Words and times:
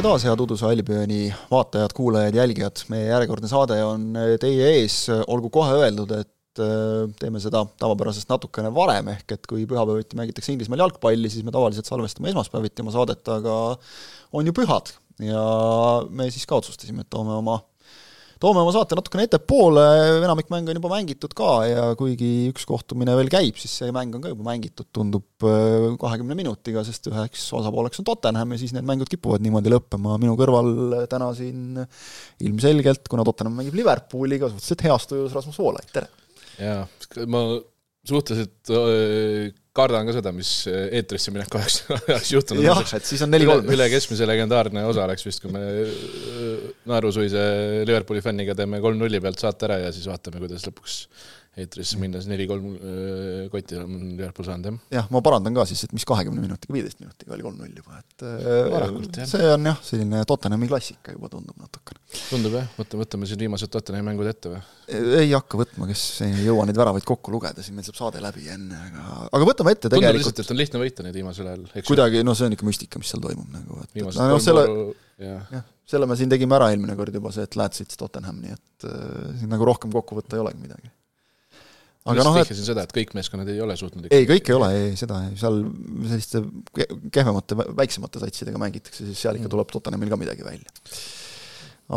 tere 0.00 0.14
taas, 0.14 0.22
head 0.24 0.40
Uduse 0.40 0.64
Albioni 0.64 1.26
vaatajad, 1.50 1.92
kuulajad, 1.92 2.36
jälgijad, 2.38 2.80
meie 2.88 3.10
järjekordne 3.10 3.48
saade 3.50 3.76
on 3.84 4.06
teie 4.40 4.70
ees, 4.78 4.94
olgu 5.28 5.50
kohe 5.52 5.74
öeldud, 5.76 6.14
et 6.16 6.62
äh, 6.64 7.02
teeme 7.20 7.42
seda 7.44 7.66
tavapärasest 7.82 8.32
natukene 8.32 8.70
varem, 8.72 9.10
ehk 9.12 9.34
et 9.36 9.44
kui 9.50 9.66
pühapäeviti 9.68 10.16
mängitakse 10.16 10.54
Inglismaal 10.54 10.86
jalgpalli, 10.86 11.28
siis 11.28 11.44
me 11.44 11.52
tavaliselt 11.52 11.90
salvestame 11.90 12.32
esmaspäeviti 12.32 12.80
oma 12.80 12.94
saadet, 12.96 13.28
aga 13.28 13.58
on 14.32 14.48
ju 14.48 14.56
pühad. 14.56 14.88
Ja 15.20 15.44
me 16.08 16.30
siis 16.32 16.48
ka 16.48 16.62
otsustasime, 16.62 17.04
et 17.04 17.12
toome 17.12 17.36
oma 17.36 17.58
toome 18.40 18.62
oma 18.62 18.72
saate 18.72 18.96
natukene 18.96 19.26
ettepoole, 19.26 19.82
enamik 20.24 20.48
mänge 20.52 20.72
on 20.72 20.78
juba 20.78 20.90
mängitud 20.94 21.34
ka 21.36 21.50
ja 21.68 21.84
kuigi 21.98 22.48
üks 22.48 22.64
kohtumine 22.68 23.14
veel 23.18 23.28
käib, 23.32 23.58
siis 23.60 23.74
see 23.82 23.92
mäng 23.94 24.16
on 24.16 24.24
ka 24.24 24.32
juba 24.32 24.46
mängitud, 24.48 24.88
tundub 24.96 25.44
äh, 25.44 25.90
kahekümne 26.00 26.36
minutiga, 26.38 26.84
sest 26.86 27.10
üheks 27.12 27.44
osapooleks 27.56 28.00
on 28.00 28.08
Tottenham 28.08 28.54
ja 28.54 28.60
siis 28.62 28.72
need 28.76 28.88
mängud 28.88 29.12
kipuvad 29.12 29.44
niimoodi 29.44 29.72
lõppema, 29.74 30.16
minu 30.22 30.38
kõrval 30.40 30.72
täna 31.12 31.30
siin 31.36 31.82
ilmselgelt, 32.46 33.04
kuna 33.12 33.26
Tottenham 33.28 33.60
mängib 33.60 33.76
Liverpooliga, 33.76 34.48
suhteliselt 34.48 34.86
heas 34.88 35.08
tujus 35.10 35.36
Rasmus 35.36 35.60
Voolaid, 35.60 35.92
tere! 35.92 36.08
jaa, 36.60 36.84
ma 37.28 37.44
suhteliselt 38.08 38.72
äh, 38.72 39.52
kardan 39.76 40.08
ka 40.08 40.14
seda, 40.16 40.32
mis 40.34 40.50
eetrisse 40.68 41.32
mineku 41.34 41.60
ajaks, 41.60 41.80
ajaks 41.94 42.32
juhtunud 42.36 42.64
jah, 42.64 42.80
et 42.96 43.06
siis 43.06 43.22
on 43.26 43.30
neli-kolm. 43.30 43.68
üle 43.70 43.86
keskmise 43.92 44.26
legendaarne 44.28 44.82
osa 44.88 45.04
oleks 45.06 45.26
vist, 45.26 45.42
kui 45.44 45.52
me 45.54 45.62
äh, 45.84 46.64
naerusuise 46.90 47.44
Liverpooli 47.88 48.22
fänniga 48.24 48.56
teeme 48.58 48.82
kolm-nulli 48.82 49.22
pealt 49.22 49.42
saate 49.42 49.68
ära 49.68 49.78
ja 49.84 49.92
siis 49.94 50.08
vaatame, 50.10 50.42
kuidas 50.42 50.66
lõpuks 50.66 50.96
eetrisse 51.58 51.98
minnes 51.98 52.26
neli-kolm 52.30 52.66
äh, 52.76 53.46
kotti 53.50 53.78
on 53.80 53.94
Liverpool 54.14 54.46
saanud, 54.46 54.68
jah. 54.68 54.76
jah, 55.00 55.06
ma 55.10 55.22
parandan 55.24 55.56
ka 55.56 55.64
siis, 55.66 55.82
et 55.86 55.94
mis 55.96 56.04
kahekümne 56.06 56.42
minutiga, 56.44 56.74
viieteist 56.76 57.00
minutiga 57.02 57.34
oli 57.34 57.42
kolm-null 57.42 57.80
juba, 57.80 57.98
et 57.98 58.22
äh, 58.22 58.68
Varakult, 58.70 59.18
jah. 59.18 59.26
see 59.32 59.48
on 59.50 59.66
jah, 59.66 59.80
selline 59.84 60.22
Tottenhami 60.30 60.68
klassika 60.70 61.14
juba 61.16 61.30
tundub 61.32 61.58
natukene. 61.58 61.98
tundub 62.28 62.54
jah, 62.54 62.68
võtame, 62.78 63.02
võtame 63.02 63.30
siin 63.30 63.42
viimased 63.42 63.72
Tottenhami 63.74 64.06
mängud 64.12 64.30
ette 64.30 64.52
või? 64.52 64.62
ei 65.24 65.34
hakka 65.34 65.58
võtma, 65.58 65.90
kes 65.90 66.04
ei 66.28 66.46
jõua 66.46 66.68
neid 66.70 66.78
väravaid 66.78 67.08
kokku 67.10 67.34
lugeda, 67.34 67.66
siis 67.66 67.74
meil 67.74 67.88
saab 67.88 67.98
saade 67.98 68.22
läbi 68.22 68.46
enne, 68.54 68.78
aga, 68.86 69.08
aga 69.34 69.50
võtame 69.50 69.74
ette 69.74 69.88
tundub 69.88 70.06
tegelikult 70.06 70.22
tundub 70.22 70.22
lihtsalt, 70.22 70.44
et 70.46 70.54
on 70.54 70.62
lihtne 70.62 70.84
võita 70.84 71.08
neid 71.08 71.18
viimasel 71.18 71.50
ajal, 71.50 71.66
eks 71.74 71.90
kuidagi, 71.90 72.22
no 72.26 72.38
see 72.38 72.46
on 72.46 72.54
ikka 72.54 72.70
müstika, 72.70 73.02
mis 73.02 73.10
seal 73.10 73.26
toimub 73.26 73.50
nagu, 73.58 73.82
et 73.82 73.98
viimased 73.98 74.22
no, 74.22 74.38
selle, 74.42 74.64
jah 75.18 75.50
ja,, 75.50 75.66
selle 75.90 76.06
me 76.06 76.14
siin 76.14 76.30
tegime 76.30 76.54
ära 76.54 76.70
eelmine 76.70 76.94
kord 76.98 77.14
juba, 77.14 77.34
see, 77.34 77.42
et 77.46 77.58
Läts 77.58 77.82
sõitis 77.82 77.98
Tottenham, 77.98 78.38
nii 78.38 78.54
et 78.54 78.86
äh, 78.86 79.30
siin 79.42 79.50
nagu 79.50 79.66
rohkem 79.66 79.90
kokku 79.94 80.18
võtta 80.18 80.38
ei 80.38 80.44
olegi 80.44 80.62
midagi 80.62 80.90
aga 82.12 82.26
noh, 82.26 82.36
vihjasin 82.38 82.66
seda, 82.66 82.84
et 82.86 82.94
kõik 82.94 83.14
meeskonnad 83.16 83.50
ei 83.52 83.60
ole 83.64 83.76
suutnud 83.78 84.08
ei, 84.10 84.26
kõik 84.28 84.50
ei 84.50 84.56
ole, 84.56 84.70
ei, 84.76 84.92
seda, 84.98 85.20
seal 85.38 85.60
selliste 86.10 86.42
kehvemate, 87.14 87.58
väiksemate 87.78 88.22
satsidega 88.22 88.60
mängitakse, 88.62 89.06
siis 89.08 89.24
seal 89.24 89.38
ikka 89.38 89.48
mm. 89.48 89.54
tuleb 89.56 89.74
Tottenhamil 89.74 90.12
ka 90.12 90.20
midagi 90.20 90.46
välja. 90.46 90.72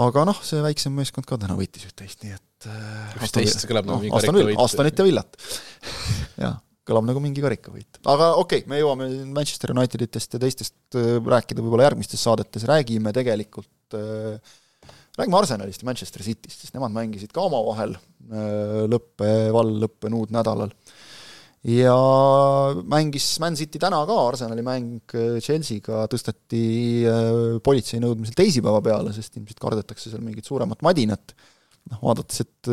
aga 0.08 0.25
noh, 0.30 0.41
see 0.45 0.64
väiksem 0.66 0.95
meeskond 0.97 1.28
ka 1.30 1.39
täna 1.41 1.58
võitis 1.59 1.88
üht-teist, 1.89 2.23
nii 2.25 2.36
et 2.38 2.69
äh, 2.69 3.17
üht-teist 3.28 3.66
kõlab 3.69 3.89
nagu 3.89 4.03
mingi 4.03 4.16
karikavõit. 4.16 4.61
Astonit 4.66 5.03
ja 5.03 5.08
Villat 5.09 5.39
jah, 6.45 6.58
kõlab 6.88 7.08
nagu 7.11 7.23
mingi 7.23 7.44
karikavõit. 7.44 8.02
aga 8.03 8.34
okei 8.41 8.64
okay,, 8.64 8.72
me 8.72 8.81
jõuame 8.81 9.09
Manchester 9.36 9.75
Uniteditest 9.75 10.38
ja 10.38 10.44
teistest 10.44 11.00
äh, 11.00 11.16
rääkida 11.19 11.64
võib-olla 11.64 11.89
järgmistes 11.89 12.23
saadetes, 12.25 12.67
räägime 12.69 13.16
tegelikult 13.16 13.97
äh, 14.00 14.59
räägime 15.17 15.38
Arsenalist 15.38 15.83
ja 15.83 15.89
Manchester 15.89 16.23
Cityst, 16.25 16.64
sest 16.64 16.75
nemad 16.75 16.94
mängisid 16.95 17.33
ka 17.33 17.45
omavahel 17.45 17.95
äh, 17.97 18.83
lõppeval, 18.89 19.73
lõppenud 19.86 20.33
nädalal. 20.33 20.73
ja 21.64 21.95
mängis 22.83 23.28
Man 23.39 23.56
City 23.56 23.80
täna 23.80 24.02
ka, 24.09 24.18
Arsenali 24.28 24.66
mäng 24.66 25.16
äh, 25.16 25.38
Chelsea'ga 25.44 26.07
tõsteti 26.12 26.66
äh, 27.07 27.59
politsei 27.63 28.01
nõudmisel 28.03 28.38
teisipäeva 28.41 28.81
peale, 28.85 29.13
sest 29.16 29.38
ilmselt 29.38 29.62
kardetakse 29.62 30.09
seal 30.09 30.25
mingit 30.25 30.50
suuremat 30.50 30.81
madinat, 30.85 31.35
noh, 31.91 31.99
vaadates, 32.03 32.44
et 32.45 32.71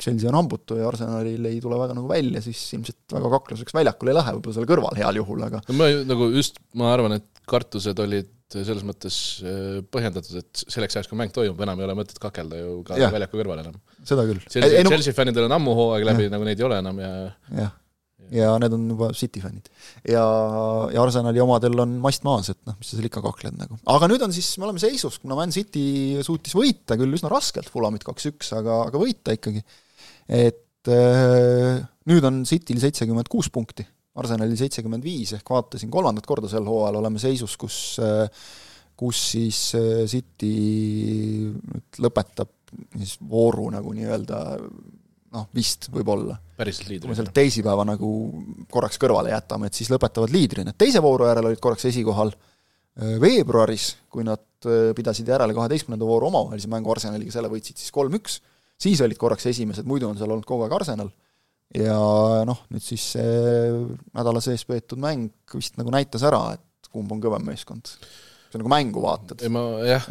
Chelsea 0.00 0.28
on 0.30 0.36
hambutu 0.40 0.76
ja 0.80 0.88
Arsenalil 0.90 1.46
ei 1.48 1.62
tule 1.64 1.78
väga 1.80 1.96
nagu 1.96 2.10
välja, 2.10 2.42
siis 2.44 2.60
ilmselt 2.76 3.16
väga 3.16 3.30
kakluseks 3.36 3.76
väljakul 3.76 4.12
ei 4.12 4.18
lähe, 4.18 4.34
võib-olla 4.36 4.58
seal 4.58 4.68
kõrval 4.68 5.00
heal 5.00 5.22
juhul, 5.22 5.46
aga 5.46 5.62
no 5.64 5.78
ma 5.78 5.88
nagu 6.08 6.28
just, 6.34 6.60
ma 6.76 6.92
arvan, 6.94 7.16
et 7.20 7.42
kartused 7.50 8.04
olid 8.04 8.36
selles 8.50 8.82
mõttes 8.86 9.16
äh, 9.46 9.78
põhjendatud, 9.94 10.40
et 10.40 10.62
selleks 10.66 10.96
ajaks, 10.96 11.10
kui 11.10 11.18
mäng 11.18 11.30
toimub, 11.34 11.60
enam 11.62 11.80
ei 11.80 11.86
ole 11.86 11.94
mõtet 12.00 12.18
kakelda 12.22 12.58
ju 12.58 12.80
ka 12.86 12.98
ja. 12.98 13.10
väljaku 13.14 13.38
kõrval 13.38 13.62
enam. 13.62 13.76
seda 14.06 14.24
küll. 14.26 14.42
Chelsea, 14.50 14.82
no... 14.82 14.90
Chelsea 14.90 15.14
fännidel 15.14 15.46
on 15.46 15.54
ammu 15.54 15.76
hooaeg 15.78 16.06
läbi, 16.08 16.26
nagu 16.32 16.46
neid 16.48 16.58
ei 16.58 16.66
ole 16.66 16.80
enam 16.82 16.98
ja 16.98 17.12
jah, 17.60 17.76
ja 18.34 18.52
need 18.62 18.74
on 18.76 18.86
juba 18.92 19.10
City 19.16 19.42
fännid. 19.42 19.68
ja, 20.08 20.22
ja 20.94 21.02
Arsenali 21.02 21.42
omadel 21.42 21.84
on 21.84 21.98
mast 22.02 22.24
maas, 22.26 22.50
et 22.52 22.60
noh, 22.68 22.76
mis 22.78 22.90
sa 22.90 22.96
seal 22.98 23.08
ikka 23.10 23.22
kakled 23.24 23.58
nagu. 23.58 23.78
aga 23.94 24.10
nüüd 24.10 24.24
on 24.26 24.34
siis, 24.34 24.52
me 24.58 24.68
oleme 24.68 24.82
seisus, 24.82 25.20
kuna 25.22 25.38
Man 25.38 25.54
City 25.54 26.22
suutis 26.26 26.56
võita 26.56 26.98
küll 27.00 27.18
üsna 27.18 27.32
raskelt 27.32 27.70
Fulamit 27.72 28.06
kaks-üks, 28.06 28.52
aga, 28.58 28.82
aga 28.90 29.02
võita 29.02 29.36
ikkagi, 29.36 29.64
et 30.40 30.92
äh, 30.92 31.80
nüüd 32.10 32.28
on 32.28 32.42
Cityl 32.48 32.80
seitsekümmend 32.82 33.30
kuus 33.32 33.50
punkti 33.52 33.86
Arsenali 34.20 34.56
seitsekümmend 34.58 35.04
viis 35.06 35.34
ehk 35.36 35.52
vaatasin 35.54 35.90
kolmandat 35.92 36.26
korda 36.26 36.50
sel 36.50 36.66
hooajal 36.66 36.98
oleme 36.98 37.22
seisus, 37.22 37.54
kus 37.60 37.76
kus 39.00 39.20
siis 39.32 39.60
äh, 39.78 40.04
City 40.10 40.54
nüüd 41.50 42.00
lõpetab 42.04 42.50
siis 42.98 43.16
vooru 43.26 43.70
nagu 43.72 43.92
nii-öelda 43.96 44.40
noh, 45.34 45.48
vist 45.54 45.88
võib-olla. 45.94 46.36
päriselt 46.58 46.90
liidri. 46.90 47.06
kui 47.06 47.12
me 47.14 47.18
selle 47.18 47.34
teisipäeva 47.34 47.86
nagu 47.88 48.10
korraks 48.70 49.00
kõrvale 49.00 49.32
jätame, 49.32 49.70
et 49.70 49.78
siis 49.78 49.90
lõpetavad 49.92 50.32
liidrina, 50.34 50.74
teise 50.76 51.02
vooru 51.04 51.28
järel 51.28 51.50
olid 51.50 51.62
korraks 51.62 51.86
esikohal 51.90 52.32
äh, 52.34 53.16
veebruaris, 53.22 53.90
kui 54.12 54.26
nad 54.26 54.42
äh, 54.66 54.90
pidasid 54.96 55.28
järele 55.30 55.56
kaheteistkümnenda 55.56 56.08
vooru 56.08 56.30
omavahelise 56.30 56.70
mängu 56.72 56.92
Arsenaliga, 56.94 57.34
selle 57.34 57.52
võitsid 57.52 57.80
siis 57.80 57.94
kolm-üks, 57.94 58.40
siis 58.80 59.02
olid 59.04 59.20
korraks 59.20 59.46
esimesed, 59.52 59.88
muidu 59.88 60.10
on 60.10 60.18
seal 60.18 60.30
olnud 60.30 60.48
kogu 60.48 60.66
aeg 60.66 60.78
Arsenal 60.80 61.12
ja 61.76 61.98
noh, 62.48 62.64
nüüd 62.72 62.82
siis 62.82 63.04
see 63.14 63.70
nädala 64.16 64.42
sees 64.42 64.64
peetud 64.66 65.00
mäng 65.02 65.30
vist 65.54 65.78
nagu 65.78 65.92
näitas 65.94 66.24
ära, 66.26 66.42
et 66.56 66.90
kumb 66.90 67.12
on 67.14 67.22
kõvem 67.22 67.46
meeskond. 67.46 67.92
See 68.50 68.58
on 68.58 68.64
nagu 68.64 68.72
mängu 68.72 69.02
vaatad. 69.04 69.42
ei 69.46 69.50
ma 69.54 69.64
jah, 69.86 70.06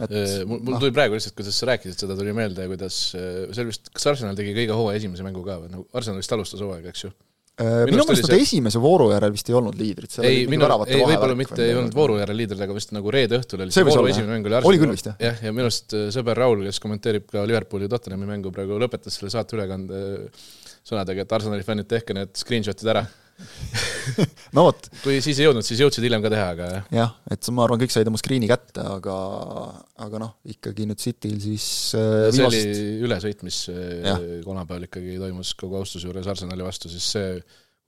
mul, 0.48 0.62
mul 0.64 0.76
no. 0.76 0.82
tuli 0.82 0.96
praegu 0.96 1.18
lihtsalt, 1.18 1.36
kuidas 1.38 1.58
sa 1.60 1.68
rääkisid 1.74 2.06
seda, 2.06 2.16
tuli 2.20 2.36
meelde, 2.36 2.68
kuidas, 2.72 3.00
see 3.12 3.50
oli 3.52 3.74
vist, 3.74 3.92
kas 3.96 4.08
Arsenal 4.14 4.38
tegi 4.40 4.54
kõige 4.56 4.78
hooaja 4.78 5.02
esimese 5.02 5.26
mängu 5.28 5.44
ka 5.44 5.60
või, 5.64 5.74
nagu 5.74 5.88
Arsenal 6.00 6.22
vist 6.22 6.36
alustas 6.36 6.64
hooaega, 6.64 6.94
eks 6.94 7.04
ju? 7.08 7.12
Äh, 7.60 7.84
minu 7.90 8.06
meelest 8.08 8.24
nad 8.24 8.32
see... 8.32 8.46
esimese 8.46 8.80
vooru 8.80 9.10
järel 9.12 9.34
vist 9.36 9.50
ei 9.52 9.58
olnud 9.60 9.76
liidrid, 9.76 10.14
seal 10.14 10.30
ei, 10.30 10.46
minu, 10.48 10.64
ei 10.88 11.02
võib-olla 11.04 11.36
mitte 11.36 11.60
ei 11.66 11.76
olnud 11.76 11.98
vooru 11.98 12.16
järel 12.22 12.40
liidrid, 12.40 12.62
aga 12.64 12.78
vist 12.78 12.94
nagu 12.96 13.12
reede 13.12 13.42
õhtul 13.42 13.66
oli 13.66 13.76
see, 13.76 13.84
vooru 13.84 14.06
olla, 14.06 14.14
esimene 14.14 14.38
mäng 14.38 14.48
oli 14.48 14.56
Arsenal. 14.56 14.72
oli 14.72 14.80
küll 14.80 14.96
vist, 14.96 15.10
jah. 15.12 15.18
jah, 15.26 15.42
ja 15.44 15.52
minu 15.52 15.68
arust 15.68 15.98
sõber 16.16 16.40
Raul, 16.40 16.64
kes 16.70 16.80
kommenteerib 16.80 17.28
ka 17.28 17.44
Liverpooli 17.44 17.90
ja 17.90 17.92
Tottenhami 17.98 18.30
mängu 18.32 18.54
praegu, 18.56 18.80
lõpetas 18.80 19.20
selle 19.20 19.34
saate 19.36 19.60
ülekande 19.60 20.00
sõnadega, 20.88 21.28
et 21.28 21.36
Arsenali 21.36 21.68
fännid, 21.68 21.90
tehke 21.92 22.16
need 22.16 22.32
screenshot'id 22.40 22.94
ära 22.96 23.04
no 24.58 24.66
vot. 24.68 24.90
kui 25.04 25.20
siis 25.24 25.40
ei 25.40 25.48
jõudnud, 25.48 25.66
siis 25.66 25.82
jõudsid 25.84 26.06
hiljem 26.06 26.24
ka 26.24 26.32
teha, 26.34 26.48
aga 26.56 26.70
jah. 26.72 26.90
jah, 27.00 27.16
et 27.36 27.50
ma 27.56 27.66
arvan, 27.66 27.82
kõik 27.82 27.94
said 27.94 28.12
oma 28.12 28.22
screen'i 28.22 28.50
kätte, 28.50 28.84
aga 28.98 29.16
aga 30.06 30.22
noh, 30.24 30.36
ikkagi 30.56 30.88
nüüd 30.90 31.02
Cityl 31.04 31.38
siis 31.44 31.66
äh, 31.98 32.30
see 32.30 32.40
viimast... 32.40 32.60
oli 32.60 33.08
ülesõit, 33.08 33.44
mis 33.48 33.62
äh, 33.74 34.24
kolmapäeval 34.46 34.88
ikkagi 34.90 35.20
toimus 35.22 35.54
kogu 35.60 35.80
austuse 35.82 36.10
juures 36.10 36.30
Arsenali 36.32 36.66
vastu, 36.66 36.92
siis 36.92 37.10
see, 37.16 37.36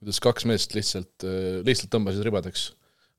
kuidas 0.02 0.20
kaks 0.24 0.48
meest 0.50 0.76
lihtsalt, 0.78 1.26
äh, 1.26 1.62
lihtsalt 1.66 1.92
tõmbasid 1.94 2.24
ribadeks, 2.28 2.70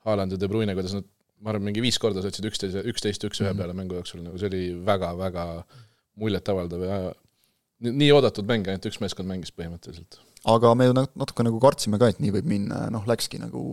Haaland 0.08 0.35
ja 0.35 0.40
De 0.40 0.50
Bruyne, 0.52 0.75
kuidas 0.75 0.97
nad 0.97 1.08
ma 1.44 1.52
arvan, 1.52 1.68
mingi 1.68 1.84
viis 1.84 2.00
korda 2.00 2.24
sõitsid 2.24 2.47
üksteise, 2.47 2.84
üksteist 2.88 3.25
üks 3.28 3.41
ühe 3.44 3.52
mhm. 3.52 3.59
peale 3.59 3.75
mängu 3.78 4.00
jooksul, 4.00 4.24
nagu 4.24 4.40
see 4.40 4.50
oli 4.52 4.64
väga-väga 4.88 5.47
muljetavaldav 6.22 6.85
ja 6.88 7.00
nii 7.84 8.11
oodatud 8.16 8.47
mäng, 8.47 8.67
ainult 8.70 8.88
üks 8.88 9.02
meeskond 9.03 9.28
mängis 9.28 9.52
põhimõtteliselt. 9.56 10.22
Aga 10.51 10.73
me 10.75 10.90
ju 10.90 10.95
natuke 10.97 11.45
nagu 11.45 11.59
kartsime 11.63 11.99
ka, 12.01 12.09
et 12.11 12.19
nii 12.23 12.34
võib 12.35 12.47
minna 12.49 12.85
ja 12.85 12.91
noh, 12.93 13.05
läkski 13.07 13.40
nagu, 13.40 13.63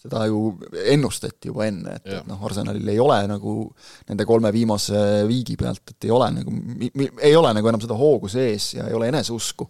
seda 0.00 0.24
ju 0.30 0.54
ennustati 0.94 1.50
juba 1.50 1.66
enne, 1.68 1.98
et, 2.00 2.08
et 2.16 2.28
noh, 2.28 2.40
Arsenalil 2.48 2.88
ei 2.88 3.00
ole 3.02 3.18
nagu 3.28 3.56
nende 4.08 4.26
kolme 4.28 4.52
viimase 4.54 5.26
viigi 5.28 5.58
pealt, 5.60 5.92
et 5.92 6.08
ei 6.08 6.14
ole 6.16 6.30
nagu, 6.38 6.54
ei 7.20 7.36
ole 7.36 7.52
nagu 7.56 7.72
enam 7.72 7.82
seda 7.84 7.98
hoogu 8.00 8.30
sees 8.32 8.74
ja 8.78 8.88
ei 8.88 8.96
ole 8.96 9.10
eneseusku. 9.12 9.68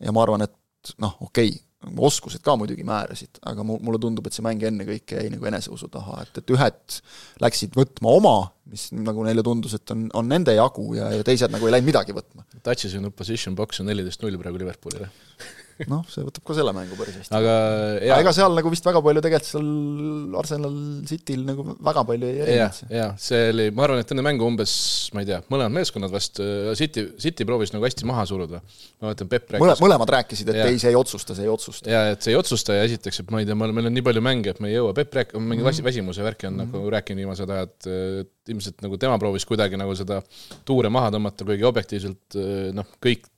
ja 0.00 0.12
ma 0.12 0.24
arvan, 0.24 0.46
et 0.48 0.94
noh, 1.02 1.18
okei 1.20 1.52
okay,, 1.52 1.65
oskused 1.96 2.42
ka 2.44 2.56
muidugi 2.58 2.84
määrasid, 2.86 3.40
aga 3.46 3.64
mu, 3.66 3.78
mulle 3.84 4.00
tundub, 4.02 4.26
et 4.26 4.36
see 4.36 4.44
mäng 4.46 4.62
ennekõike 4.68 5.20
jäi 5.20 5.30
nagu 5.32 5.48
eneseusu 5.50 5.88
taha, 5.92 6.22
et, 6.24 6.40
et 6.40 6.54
ühed 6.54 6.98
läksid 7.44 7.76
võtma 7.76 8.14
oma, 8.16 8.36
mis 8.72 8.88
nagu 8.96 9.26
neile 9.26 9.44
tundus, 9.46 9.76
et 9.78 9.94
on, 9.94 10.06
on 10.16 10.28
nende 10.30 10.56
jagu 10.56 10.88
ja, 10.96 11.10
ja 11.14 11.26
teised 11.26 11.52
nagu 11.52 11.68
ei 11.68 11.76
läinud 11.76 11.90
midagi 11.92 12.16
võtma. 12.16 12.46
Touches 12.66 12.96
in 12.98 13.06
opposition 13.08 13.54
box 13.58 13.82
on 13.82 13.90
neliteist 13.90 14.24
null 14.24 14.40
praegu 14.40 14.64
Liverpoolile 14.64 15.12
noh, 15.90 16.04
see 16.08 16.24
võtab 16.24 16.44
ka 16.48 16.54
selle 16.56 16.72
mängu 16.72 16.96
päris 16.96 17.18
hästi. 17.20 17.32
aga 17.36 17.54
jaa. 18.00 18.16
ega 18.22 18.32
seal 18.32 18.54
nagu 18.56 18.70
vist 18.72 18.86
väga 18.86 19.02
palju 19.04 19.22
tegelikult 19.24 19.48
seal 19.50 20.38
Arsenal 20.40 20.76
Cityl 21.08 21.42
nagu 21.44 21.66
väga 21.84 22.04
palju 22.08 22.28
ei 22.30 22.40
erinenud. 22.44 22.78
jaa, 22.80 22.96
jaa, 22.96 23.08
see 23.20 23.50
oli, 23.52 23.66
ma 23.76 23.84
arvan, 23.84 24.00
et 24.00 24.14
enne 24.14 24.24
mängu 24.24 24.48
umbes, 24.48 24.72
ma 25.12 25.20
ei 25.24 25.28
tea, 25.28 25.42
mõlemad 25.52 25.76
meeskonnad 25.76 26.14
vast, 26.14 26.40
äh, 26.40 26.70
City, 26.80 27.04
City 27.20 27.44
proovis 27.48 27.74
nagu 27.74 27.84
hästi 27.84 28.08
maha 28.08 28.24
suruda. 28.30 28.62
ma 29.02 29.10
mäletan, 29.10 29.30
Peep 29.34 29.52
rääkis 29.52 29.66
Mõle, 29.66 29.76
mõlemad 29.84 30.14
rääkisid, 30.16 30.54
et 30.54 30.62
ja. 30.62 30.70
ei, 30.70 30.80
see 30.80 30.94
ei 30.94 30.98
otsusta, 30.98 31.36
see 31.36 31.44
ei 31.44 31.52
otsusta. 31.52 31.92
jaa, 31.92 32.16
et 32.16 32.24
see 32.24 32.32
ei 32.32 32.40
otsusta 32.40 32.78
ja 32.78 32.88
esiteks, 32.88 33.20
et 33.20 33.30
ma 33.34 33.44
ei 33.44 33.48
tea, 33.48 33.58
meil 33.60 33.92
on 33.92 33.92
nii 33.92 34.06
palju 34.08 34.24
mänge, 34.24 34.56
et 34.56 34.64
me 34.64 34.72
ei 34.72 34.78
jõua, 34.78 34.96
Peep 34.96 35.12
rääk-, 35.20 35.36
mingi 35.36 35.60
mm 35.60 35.68
-hmm. 35.68 35.88
väsimuse 35.90 36.24
värki 36.24 36.48
on 36.48 36.56
mm 36.56 36.64
-hmm. 36.64 36.80
nagu 36.80 36.96
rääkinud 36.96 37.24
viimased 37.26 37.52
ajad, 37.58 37.76
et 38.24 38.54
ilmselt 38.54 38.80
nagu 38.80 38.96
tema 38.96 39.18
proovis 39.20 39.44
kuidagi 39.44 39.76
nagu 39.76 39.94
seda 39.94 40.22
tuure 40.64 40.88
maha 40.88 41.12
tõmmata, 41.12 41.44
kuigi 41.44 41.68
objektiivselt 41.68 42.40
noh, 42.72 42.86
kõik 43.02 43.28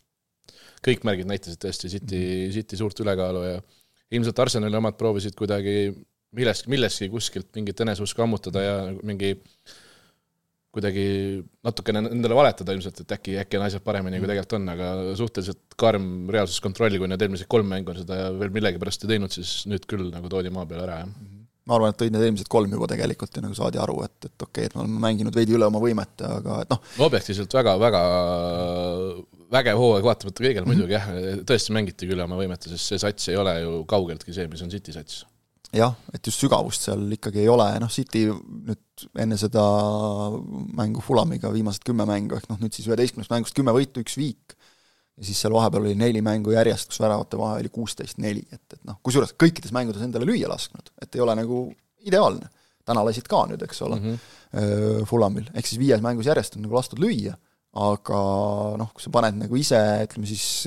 kõik 0.84 1.04
märgid 1.08 1.28
näitasid 1.30 1.60
tõesti 1.64 1.90
City, 1.92 2.20
mhm. 2.20 2.54
City 2.56 2.78
suurt 2.80 3.00
ülekaalu 3.04 3.44
ja 3.46 3.58
ilmselt 4.14 4.38
Arsenali 4.44 4.78
omad 4.78 4.96
proovisid 5.00 5.36
kuidagi 5.38 5.92
millestki, 6.36 6.72
millestki 6.72 7.10
kuskilt 7.12 7.52
mingit 7.56 7.80
eneseusku 7.84 8.24
ammutada 8.24 8.64
ja 8.64 8.74
mingi 9.06 9.34
kuidagi 10.74 11.06
natukene 11.64 12.04
endale 12.12 12.36
valetada 12.36 12.74
ilmselt, 12.76 13.00
et 13.02 13.14
äkki, 13.16 13.38
äkki 13.40 13.58
on 13.58 13.64
asjad 13.66 13.82
paremini, 13.84 14.18
kui 14.18 14.26
mhm. 14.26 14.34
tegelikult 14.34 14.58
on, 14.58 14.68
aga 14.74 15.16
suhteliselt 15.18 15.78
karm 15.80 16.28
reaalsuskontroll, 16.34 17.00
kui 17.00 17.10
nad 17.10 17.24
eelmised 17.24 17.48
kolm 17.50 17.70
mängu 17.72 17.94
on 17.94 18.02
seda 18.02 18.28
veel 18.36 18.52
millegipärast 18.54 19.06
ei 19.06 19.14
teinud, 19.14 19.32
siis 19.34 19.62
nüüd 19.70 19.88
küll 19.88 20.10
nagu 20.12 20.30
toodi 20.30 20.52
maa 20.54 20.68
peale 20.68 20.84
ära, 20.84 21.00
jah 21.02 21.08
mhm. 21.08 21.40
ma 21.68 21.78
arvan, 21.78 21.94
et 21.94 22.02
tõid 22.02 22.14
need 22.14 22.26
eelmised 22.28 22.52
kolm 22.52 22.76
juba 22.76 22.90
tegelikult 22.92 23.40
ja 23.40 23.44
nagu 23.44 23.56
saadi 23.56 23.80
aru, 23.80 23.96
et, 24.06 24.28
et 24.28 24.46
okei 24.46 24.68
okay,, 24.68 24.68
et 24.68 24.76
me 24.76 24.84
oleme 24.84 25.02
mänginud 25.08 25.40
veidi 25.40 25.56
üle 25.56 25.66
oma 25.68 25.82
võimete, 25.82 26.28
aga 26.38 26.62
et 26.66 26.76
noh. 26.76 26.84
objektiivselt 27.08 27.58
väga, 27.58 27.74
väga 27.80 28.04
vägev 29.52 29.80
hooaeg, 29.80 30.04
vaatamata 30.04 30.44
kõigele 30.44 30.64
-hmm. 30.64 30.72
muidugi 30.72 30.96
jah, 30.96 31.08
tõesti 31.48 31.74
mängitigi 31.76 32.14
üle 32.14 32.24
oma 32.24 32.38
võimete, 32.40 32.70
sest 32.72 32.92
see 32.92 33.02
sats 33.02 33.28
ei 33.32 33.36
ole 33.40 33.54
ju 33.62 33.82
kaugeltki 33.88 34.34
see, 34.34 34.48
mis 34.50 34.62
on 34.64 34.72
City 34.72 34.92
sats. 34.92 35.24
jah, 35.72 35.94
et 36.14 36.24
just 36.24 36.40
sügavust 36.40 36.86
seal 36.86 37.02
ikkagi 37.12 37.42
ei 37.44 37.48
ole, 37.52 37.68
noh 37.80 37.90
City 37.92 38.26
nüüd 38.28 39.08
enne 39.20 39.36
seda 39.40 39.64
mängu 40.76 41.04
Fulamiga 41.04 41.52
viimased 41.52 41.84
kümme 41.84 42.06
mängu, 42.08 42.36
ehk 42.36 42.48
noh, 42.48 42.60
nüüd 42.60 42.76
siis 42.76 42.88
üheteistkümnest 42.88 43.32
mängust 43.32 43.56
kümme 43.56 43.74
võitu, 43.76 44.04
üks 44.04 44.16
viik, 44.20 44.56
ja 45.18 45.26
siis 45.28 45.40
seal 45.42 45.52
vahepeal 45.52 45.84
oli 45.84 45.96
neli 45.98 46.22
mängu 46.24 46.54
järjest, 46.54 46.92
kus 46.92 47.02
väravate 47.04 47.40
vahe 47.40 47.60
oli 47.60 47.72
kuusteist 47.72 48.20
neli, 48.22 48.46
et, 48.52 48.64
et 48.72 48.84
noh, 48.88 48.96
kusjuures 49.04 49.34
kõikides 49.36 49.74
mängudes 49.76 50.04
endale 50.04 50.28
lüüa 50.28 50.48
lasknud, 50.48 50.92
et 51.02 51.14
ei 51.14 51.24
ole 51.24 51.36
nagu 51.36 51.66
ideaalne. 52.04 52.48
täna 52.88 53.02
lasid 53.04 53.26
ka 53.28 53.42
nüüd, 53.44 53.60
eks 53.60 53.82
ole 53.84 53.98
mm, 54.00 54.12
-hmm. 54.14 55.04
Fulamil, 55.04 55.50
ehk 55.52 55.66
siis 55.66 55.78
viies 55.78 56.00
mängus 56.00 56.26
järjest 56.26 56.56
on 56.56 56.62
nagu 56.64 56.74
lastud 56.74 56.98
lüüa 56.98 57.34
aga 57.76 58.18
noh, 58.80 58.88
kui 58.96 59.04
sa 59.04 59.10
paned 59.12 59.36
nagu 59.42 59.58
ise, 59.60 59.78
ütleme 60.06 60.28
siis 60.28 60.66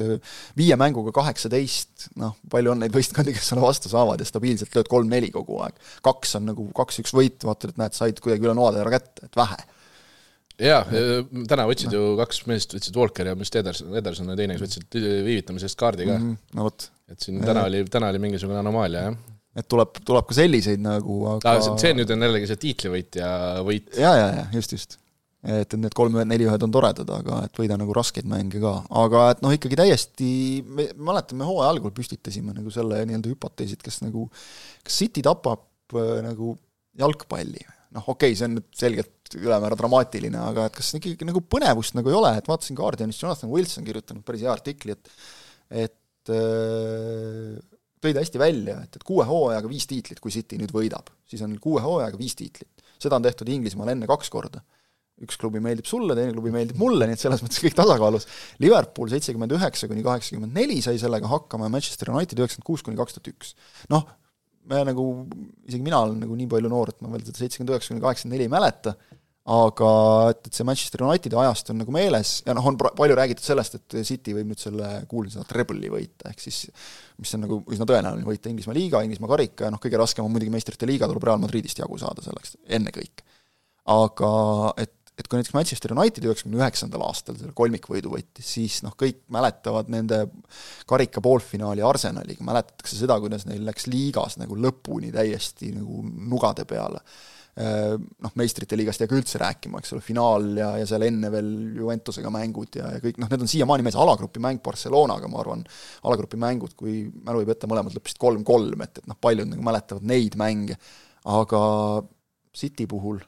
viie 0.58 0.78
mänguga 0.80 1.14
kaheksateist, 1.16 2.12
noh, 2.22 2.36
palju 2.52 2.76
on 2.76 2.84
neid 2.84 2.94
võistkondi, 2.94 3.34
kes 3.36 3.52
sulle 3.52 3.64
vastu 3.64 3.90
saavad 3.92 4.22
ja 4.22 4.28
stabiilselt 4.28 4.78
lööd 4.78 4.92
kolm-neli 4.92 5.32
kogu 5.34 5.60
aeg. 5.66 5.80
kaks 6.06 6.38
on 6.40 6.50
nagu 6.52 6.68
kaks-üks 6.78 7.16
võit, 7.18 7.42
vaatad, 7.48 7.74
et 7.74 7.82
näed, 7.82 7.98
said 7.98 8.22
kuidagi 8.22 8.46
üle 8.46 8.56
noatera 8.58 8.94
kätte, 8.94 9.26
et 9.26 9.40
vähe. 9.40 9.58
jaa, 10.62 10.86
täna 11.50 11.68
võtsid 11.72 11.98
ju 11.98 12.06
kaks 12.22 12.46
meest, 12.52 12.78
võtsid 12.78 13.02
Walker 13.02 13.32
ja 13.32 13.36
vist 13.40 13.60
Ederson, 13.60 13.92
Ederson 13.98 14.30
ja 14.32 14.38
teine, 14.38 14.56
kes 14.60 14.68
võtsid 14.68 15.02
viivitamise 15.02 15.72
eest 15.72 15.82
kaardi 15.82 16.06
ka 16.06 16.16
mm. 16.20 16.30
-hmm, 16.30 16.56
no 16.60 16.70
vot. 16.70 16.90
et 17.10 17.20
siin 17.20 17.42
täna 17.44 17.66
oli, 17.66 17.84
täna 17.90 18.14
oli 18.14 18.22
mingisugune 18.30 18.62
anomaalia, 18.62 19.10
jah 19.10 19.20
et 19.58 19.68
tuleb, 19.68 19.98
tuleb 20.08 20.24
ka 20.30 20.36
selliseid 20.38 20.80
nagu, 20.80 21.16
aga 21.34 21.58
see 21.60 21.92
nüüd 21.98 22.14
on 22.14 22.24
jällegi 22.24 22.48
see 22.48 22.62
tiitlivõitja 22.62 23.32
võit. 23.68 23.90
ja, 24.00 24.14
ja, 24.16 24.28
ja 24.38 24.46
just, 24.56 24.78
just 24.78 25.01
et, 25.42 25.66
et 25.66 25.78
need 25.80 25.96
kolm-neli-ühed 25.98 26.66
on 26.66 26.74
toredad, 26.74 27.10
aga 27.18 27.42
et 27.48 27.58
võida 27.58 27.78
nagu 27.80 27.94
raskeid 27.98 28.28
mänge 28.30 28.62
ka, 28.62 28.74
aga 29.04 29.26
et 29.34 29.42
noh, 29.44 29.54
ikkagi 29.56 29.80
täiesti, 29.80 30.32
me 30.66 30.88
mäletame, 31.02 31.48
hooaja 31.48 31.72
algul 31.74 31.94
püstitasime 31.96 32.54
nagu 32.58 32.74
selle 32.74 33.02
nii-öelda 33.10 33.32
hüpoteesi, 33.34 33.78
et 33.78 33.86
kas 33.86 34.02
nagu, 34.06 34.28
kas 34.86 35.00
City 35.02 35.24
tapab 35.26 35.98
äh, 35.98 36.20
nagu 36.26 36.54
jalgpalli, 37.02 37.66
noh 37.96 38.06
okei 38.14 38.32
okay,, 38.32 38.38
see 38.38 38.48
on 38.50 38.58
nüüd 38.60 38.70
selgelt 38.78 39.36
ülemäära 39.40 39.78
dramaatiline, 39.80 40.38
aga 40.52 40.68
et 40.68 40.78
kas 40.78 40.92
ikkagi 41.00 41.28
nagu 41.28 41.42
põnevust 41.42 41.96
nagu 41.98 42.12
ei 42.12 42.18
ole, 42.18 42.34
et 42.38 42.50
vaatasin 42.52 42.78
Guardianist, 42.78 43.24
Jonathan 43.24 43.52
Wilson 43.52 43.88
kirjutanud 43.88 44.26
päris 44.28 44.46
hea 44.46 44.52
artikli, 44.54 44.98
et 44.98 45.14
et 45.72 46.32
äh, 46.36 47.56
tõi 48.02 48.14
ta 48.14 48.22
hästi 48.22 48.42
välja, 48.42 48.76
et, 48.84 49.00
et 49.00 49.08
kuue 49.08 49.26
hooajaga 49.26 49.70
viis 49.72 49.88
tiitlit, 49.90 50.20
kui 50.22 50.34
City 50.34 50.60
nüüd 50.60 50.74
võidab, 50.76 51.10
siis 51.30 51.42
on 51.46 51.56
kuue 51.64 51.82
hooajaga 51.82 52.20
viis 52.20 52.36
tiitlit. 52.38 52.86
seda 53.02 53.18
on 53.18 53.26
tehtud 53.26 53.50
Inglismaal 53.50 53.96
enne 53.96 54.10
kaks 54.10 54.30
korda 54.30 54.62
üks 55.26 55.38
klubi 55.42 55.62
meeldib 55.64 55.88
sulle, 55.90 56.16
teine 56.18 56.34
klubi 56.36 56.54
meeldib 56.54 56.80
mulle, 56.82 57.08
nii 57.08 57.18
et 57.18 57.24
selles 57.24 57.44
mõttes 57.44 57.62
kõik 57.64 57.78
tasakaalus. 57.78 58.28
Liverpool 58.64 59.12
seitsekümmend 59.14 59.54
üheksa 59.58 59.90
kuni 59.92 60.06
kaheksakümmend 60.06 60.58
neli 60.58 60.82
sai 60.86 61.00
sellega 61.02 61.30
hakkama 61.32 61.70
ja 61.70 61.76
Manchester 61.76 62.14
United 62.14 62.42
üheksakümmend 62.42 62.68
kuus 62.68 62.86
kuni 62.86 63.00
kaks 63.00 63.18
tuhat 63.18 63.32
üks. 63.34 63.56
noh, 63.94 64.06
me 64.70 64.84
nagu, 64.88 65.08
isegi 65.68 65.82
mina 65.86 66.04
olen 66.06 66.22
nagu 66.22 66.38
nii 66.38 66.50
palju 66.52 66.70
noor, 66.72 66.94
et 66.94 67.02
ma 67.02 67.14
veel 67.14 67.26
seda 67.26 67.42
seitsekümmend 67.42 67.74
üheksa 67.76 67.94
kuni 67.94 68.04
kaheksakümmend 68.04 68.38
neli 68.38 68.50
ei 68.50 68.54
mäleta, 68.54 68.96
aga 69.52 69.88
et, 70.30 70.44
et 70.46 70.54
see 70.54 70.66
Manchester 70.68 71.02
Unitedi 71.08 71.38
ajast 71.42 71.72
on 71.74 71.80
nagu 71.82 71.94
meeles 71.94 72.36
ja 72.46 72.54
noh, 72.54 72.68
on 72.70 72.78
palju 72.78 73.18
räägitud 73.18 73.46
sellest, 73.46 73.80
et 73.80 73.96
City 74.06 74.36
võib 74.38 74.52
nüüd 74.52 74.62
selle 74.62 74.90
kuulsa 75.10 75.46
treble'i 75.50 75.90
võita, 75.90 76.30
ehk 76.30 76.44
siis 76.44 76.68
mis 77.18 77.34
on 77.38 77.46
nagu 77.48 77.58
üsna 77.74 77.88
tõenäoline 77.90 78.28
võita 78.28 78.52
Inglismaa 78.52 78.78
liiga, 78.78 79.02
Inglismaa 79.06 79.32
karika 79.34 79.66
ja 79.66 79.74
noh, 79.74 79.82
kõige 79.82 79.98
raskem 80.02 80.28
on 80.28 80.34
muidugi 80.34 80.54
meistrite 80.54 80.90
liiga, 80.90 81.10
tuleb 81.10 81.26
Real 81.26 81.42
Madridist 81.42 81.82
jagu 81.82 81.98
saada 82.02 82.22
selleks, 82.26 82.54
ennekõike. 82.70 83.26
aga 83.90 84.32
et 84.78 84.94
et 85.22 85.30
kui 85.30 85.40
näiteks 85.40 85.56
Manchester 85.56 85.94
United 85.96 86.26
üheksakümne 86.26 86.60
üheksandal 86.62 87.04
aastal 87.06 87.38
selle 87.40 87.54
kolmikvõidu 87.58 88.12
võttis, 88.14 88.48
siis 88.58 88.80
noh, 88.86 88.96
kõik 88.98 89.24
mäletavad 89.34 89.92
nende 89.94 90.24
karika 90.90 91.24
poolfinaali 91.24 91.86
Arsenaliga, 91.86 92.46
mäletatakse 92.48 92.98
seda, 92.98 93.20
kuidas 93.22 93.46
neil 93.50 93.64
läks 93.68 93.88
liigas 93.92 94.40
nagu 94.42 94.58
lõpuni 94.58 95.14
täiesti 95.14 95.72
nagu 95.76 96.02
nugade 96.32 96.66
peale. 96.70 97.04
Äh, 97.62 97.98
noh, 98.00 98.32
meistrite 98.40 98.78
liigast 98.80 99.02
ei 99.02 99.10
hakka 99.10 99.18
üldse 99.20 99.40
rääkima, 99.42 99.82
eks 99.82 99.92
ole, 99.92 100.04
finaal 100.06 100.46
ja, 100.56 100.70
ja 100.80 100.86
seal 100.88 101.04
enne 101.04 101.28
veel 101.34 101.50
Juventusega 101.82 102.32
mängud 102.32 102.78
ja, 102.80 102.94
ja 102.96 103.02
kõik 103.04 103.20
noh, 103.20 103.28
need 103.32 103.44
on 103.44 103.52
siiamaani 103.52 103.86
mees, 103.86 103.98
alagrupi 104.00 104.40
mäng 104.44 104.62
Barcelonaga, 104.64 105.28
ma 105.30 105.42
arvan, 105.44 105.66
alagrupi 106.08 106.40
mängud, 106.40 106.78
kui 106.80 107.04
mälu 107.28 107.44
ei 107.44 107.50
peta, 107.52 107.68
mõlemad 107.70 107.98
lõppesid 107.98 108.22
kolm-kolm, 108.24 108.86
et, 108.88 109.04
et 109.04 109.12
noh, 109.12 109.20
paljud 109.20 109.52
nagu 109.52 109.68
mäletavad 109.68 110.08
neid 110.08 110.40
mänge, 110.40 110.80
aga 111.28 111.62
City 112.56 112.88
puhul 112.90 113.20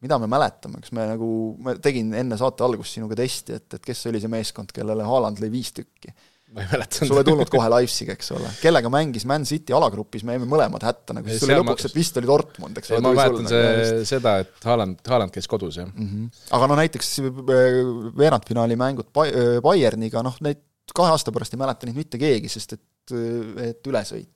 mida 0.00 0.18
me 0.20 0.28
mäletame, 0.30 0.80
kas 0.80 0.92
me 0.96 1.06
nagu, 1.12 1.30
ma 1.60 1.76
tegin 1.82 2.14
enne 2.16 2.38
saate 2.40 2.64
algust 2.64 2.96
sinuga 2.96 3.18
testi, 3.18 3.58
et, 3.60 3.78
et 3.78 3.84
kes 3.84 4.06
oli 4.10 4.20
see 4.22 4.32
meeskond, 4.32 4.72
kellele 4.76 5.06
Haaland 5.06 5.42
lõi 5.42 5.52
viis 5.52 5.72
tükki? 5.76 6.14
ma 6.50 6.64
ei 6.64 6.66
mäleta. 6.72 7.06
sul 7.06 7.20
ei 7.20 7.26
tulnud 7.26 7.50
kohe 7.52 7.66
Leipzig, 7.70 8.08
eks 8.10 8.32
ole. 8.34 8.48
kellega 8.58 8.90
mängis 8.90 9.26
Man 9.28 9.44
City 9.46 9.74
alagrupis, 9.76 10.24
me 10.26 10.34
jäime 10.34 10.48
mõlemad 10.50 10.82
hätta, 10.82 11.14
nagu 11.14 11.30
siis 11.30 11.44
tuli 11.44 11.58
lõpuks 11.60 11.86
et 11.86 11.94
vist 11.94 12.16
oli 12.18 12.30
Dortmund, 12.30 12.80
eks 12.80 12.90
ole. 12.90 13.02
ma 13.04 13.12
mäletan 13.14 13.46
see, 13.50 13.60
nagu 13.68 14.08
seda, 14.08 14.32
et 14.42 14.66
Haaland, 14.66 14.98
Haaland 15.12 15.34
käis 15.34 15.46
kodus, 15.50 15.78
jah 15.78 15.86
mm. 15.86 16.08
-hmm. 16.08 16.48
aga 16.58 16.70
no 16.72 16.80
näiteks 16.80 17.12
äh, 17.22 17.78
veerandfinaali 18.18 18.78
mängud 18.80 19.12
äh, 19.22 19.60
Bayerniga, 19.62 20.24
noh, 20.26 20.40
neid 20.42 20.64
kahe 20.94 21.14
aasta 21.14 21.30
pärast 21.34 21.54
ei 21.54 21.62
mäleta 21.62 21.86
neid 21.86 22.02
mitte 22.02 22.18
keegi, 22.18 22.50
sest 22.50 22.74
et, 22.78 23.14
äh, 23.14 23.70
et 23.70 23.92
ülesõit. 23.92 24.32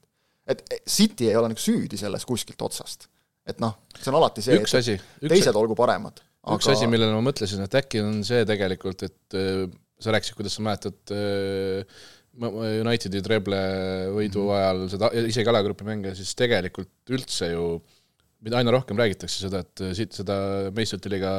et 0.46 0.62
City 0.86 1.32
ei 1.32 1.36
ole 1.40 1.50
nagu 1.50 1.60
süüdi 1.60 1.98
selles 1.98 2.28
kuskilt 2.28 2.62
otsast 2.62 3.08
et 3.48 3.62
noh, 3.62 3.76
see 3.98 4.10
on 4.12 4.18
alati 4.20 4.44
see, 4.44 4.58
et 4.58 4.76
asi, 4.80 4.98
teised 5.20 5.50
asi, 5.50 5.58
olgu 5.60 5.76
paremad. 5.78 6.22
üks 6.44 6.68
aga... 6.68 6.76
asi, 6.76 6.90
millele 6.90 7.14
ma 7.14 7.24
mõtlesin, 7.24 7.64
et 7.66 7.78
äkki 7.80 8.02
on 8.04 8.20
see 8.26 8.44
tegelikult, 8.48 9.06
et 9.08 9.38
äh, 9.38 9.64
sa 10.02 10.14
rääkisid, 10.14 10.36
kuidas 10.38 10.58
sa 10.58 10.66
mäletad 10.66 11.16
äh, 11.16 12.04
Unitedi 12.34 13.20
treble 13.22 13.58
võidu 14.10 14.40
-hmm. 14.42 14.56
ajal 14.56 14.80
seda, 14.90 15.10
isegi 15.30 15.50
alagrupi 15.52 15.86
mänge, 15.86 16.16
siis 16.18 16.32
tegelikult 16.34 17.14
üldse 17.14 17.52
ju 17.52 17.68
mida 18.44 18.60
aina 18.60 18.74
rohkem 18.74 18.98
räägitakse 19.00 19.46
seda, 19.46 19.62
et 19.64 19.82
siit 19.96 20.16
seda 20.16 20.36
meistrite 20.76 21.08
liiga 21.12 21.30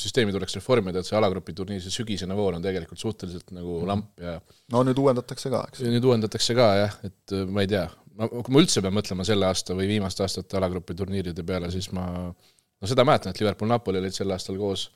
süsteemi 0.00 0.34
tuleks 0.34 0.56
reformida, 0.58 1.02
et 1.02 1.08
see 1.08 1.18
alagrupi 1.18 1.54
turniir, 1.56 1.82
see 1.84 1.94
sügisene 1.94 2.34
voor 2.38 2.56
on 2.58 2.64
tegelikult 2.64 2.98
suhteliselt 3.02 3.52
nagu 3.54 3.78
mhm. 3.78 3.88
lamp 3.92 4.24
ja 4.24 4.38
no 4.74 4.82
nüüd 4.88 4.98
uuendatakse 4.98 5.52
ka, 5.54 5.62
eks? 5.70 5.84
nüüd 5.86 6.08
uuendatakse 6.10 6.56
ka 6.58 6.68
jah, 6.82 6.98
et 7.06 7.36
äh, 7.36 7.44
ma 7.46 7.64
ei 7.64 7.70
tea, 7.70 7.84
ma, 8.18 8.28
kui 8.30 8.54
ma 8.54 8.62
üldse 8.62 8.82
pean 8.84 8.94
mõtlema 8.96 9.26
selle 9.26 9.48
aasta 9.48 9.76
või 9.78 9.88
viimaste 9.90 10.24
aastate 10.24 10.58
alagrupi 10.58 10.96
turniiride 10.98 11.44
peale, 11.46 11.70
siis 11.74 11.90
ma 11.96 12.06
no 12.28 12.90
seda 12.90 13.04
mäletan, 13.06 13.34
et 13.34 13.42
Liverpool-Napoli 13.42 14.02
olid 14.02 14.16
sel 14.16 14.34
aastal 14.34 14.58
koos 14.60 14.88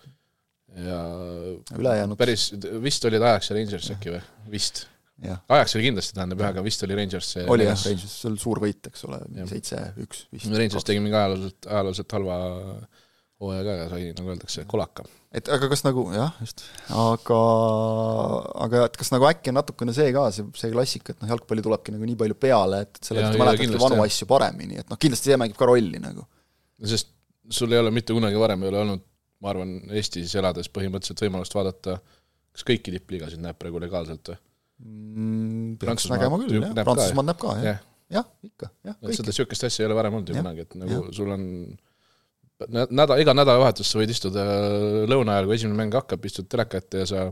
ja 0.73 1.00
ülejäänud 1.79 2.19
päris, 2.19 2.50
vist 2.83 3.05
olid 3.09 3.23
Ajax 3.23 3.50
ja 3.50 3.59
Rangers 3.59 3.91
äkki 3.93 4.14
või, 4.14 4.23
vist. 4.52 4.87
Ajax 5.23 5.76
oli 5.76 5.87
kindlasti, 5.87 6.17
tähendab 6.17 6.41
jah, 6.43 6.50
aga 6.55 6.64
vist 6.64 6.83
oli 6.87 6.97
Rangers 6.99 7.29
see 7.37 7.45
oli 7.52 7.67
jah, 7.69 7.79
Rangers, 7.87 8.17
see 8.23 8.31
oli 8.31 8.41
suur 8.43 8.61
võit, 8.62 8.88
eks 8.91 9.05
ole, 9.07 9.21
seitse-üks 9.50 10.25
vist. 10.33 10.49
Rangers 10.50 10.88
tegi 10.88 11.02
mingi 11.05 11.19
ajalooliselt, 11.19 11.69
ajalooliselt 11.69 12.17
halva 12.17 12.38
hooaja 13.42 13.66
ka 13.66 13.90
sai, 13.92 14.12
nagu 14.16 14.32
öeldakse, 14.32 14.64
kolaka 14.70 15.04
et 15.32 15.49
aga 15.52 15.68
kas 15.72 15.82
nagu 15.87 16.04
jah, 16.12 16.34
just, 16.44 16.64
aga, 16.92 17.38
aga 18.66 18.82
et 18.88 18.99
kas 19.00 19.12
nagu 19.14 19.26
äkki 19.30 19.52
on 19.52 19.58
natukene 19.61 19.94
see 19.96 20.11
ka, 20.14 20.26
see, 20.34 20.44
see 20.61 20.72
klassika, 20.75 21.14
et 21.14 21.25
noh, 21.25 21.30
jalgpalli 21.32 21.64
tulebki 21.64 21.94
nagu 21.94 22.08
nii 22.08 22.18
palju 22.20 22.37
peale, 22.40 22.82
et, 22.84 23.00
et 23.00 23.08
sellepärast 23.08 23.40
mäletadki 23.40 23.80
vanu 23.80 24.02
asju 24.04 24.28
paremini, 24.30 24.80
et 24.82 24.92
noh, 24.92 25.00
kindlasti 25.00 25.32
see 25.32 25.38
mängib 25.40 25.58
ka 25.61 25.68
rolli 25.70 26.02
nagu. 26.02 26.26
sest 26.92 27.14
sul 27.52 27.72
ei 27.72 27.80
ole 27.80 27.92
mitte 27.94 28.14
kunagi 28.16 28.38
varem 28.40 28.64
ei 28.64 28.72
ole 28.72 28.82
olnud, 28.84 29.06
ma 29.42 29.50
arvan, 29.54 29.78
Eestis 29.96 30.34
elades 30.38 30.68
põhimõtteliselt 30.72 31.25
võimalust 31.25 31.56
vaadata 31.56 31.96
kas 32.52 32.66
kõiki 32.68 32.92
tippliigasid 32.94 33.40
näeb 33.42 33.58
praegu 33.61 33.80
legaalselt 33.82 34.34
või? 34.34 34.40
mm,? 34.84 35.78
küll, 35.80 36.61
jah, 36.61 36.76
Prantsusmaad 36.82 37.30
näeb 37.30 37.40
ka, 37.40 37.56
jah. 37.64 37.80
jah, 38.18 38.28
ikka, 38.44 38.68
jah. 38.84 39.00
seda 39.08 39.32
niisugust 39.32 39.66
asja 39.68 39.87
ei 39.87 39.88
ole 39.88 39.96
varem 39.96 40.18
olnud 40.18 40.28
ju 40.32 40.37
kunagi, 40.37 40.66
et 40.68 40.76
nagu 40.82 40.99
ja. 40.99 41.14
sul 41.16 41.32
on 41.32 41.49
nädal, 42.69 43.19
iga 43.23 43.35
nädalavahetus 43.37 43.90
sa 43.92 44.00
võid 44.00 44.12
istuda 44.14 44.45
lõuna 45.11 45.38
ajal, 45.38 45.50
kui 45.50 45.59
esimene 45.59 45.78
mäng 45.78 45.97
hakkab, 45.99 46.25
istud 46.28 46.49
teleka 46.50 46.81
ette 46.83 47.02
ja 47.02 47.09
sa 47.09 47.26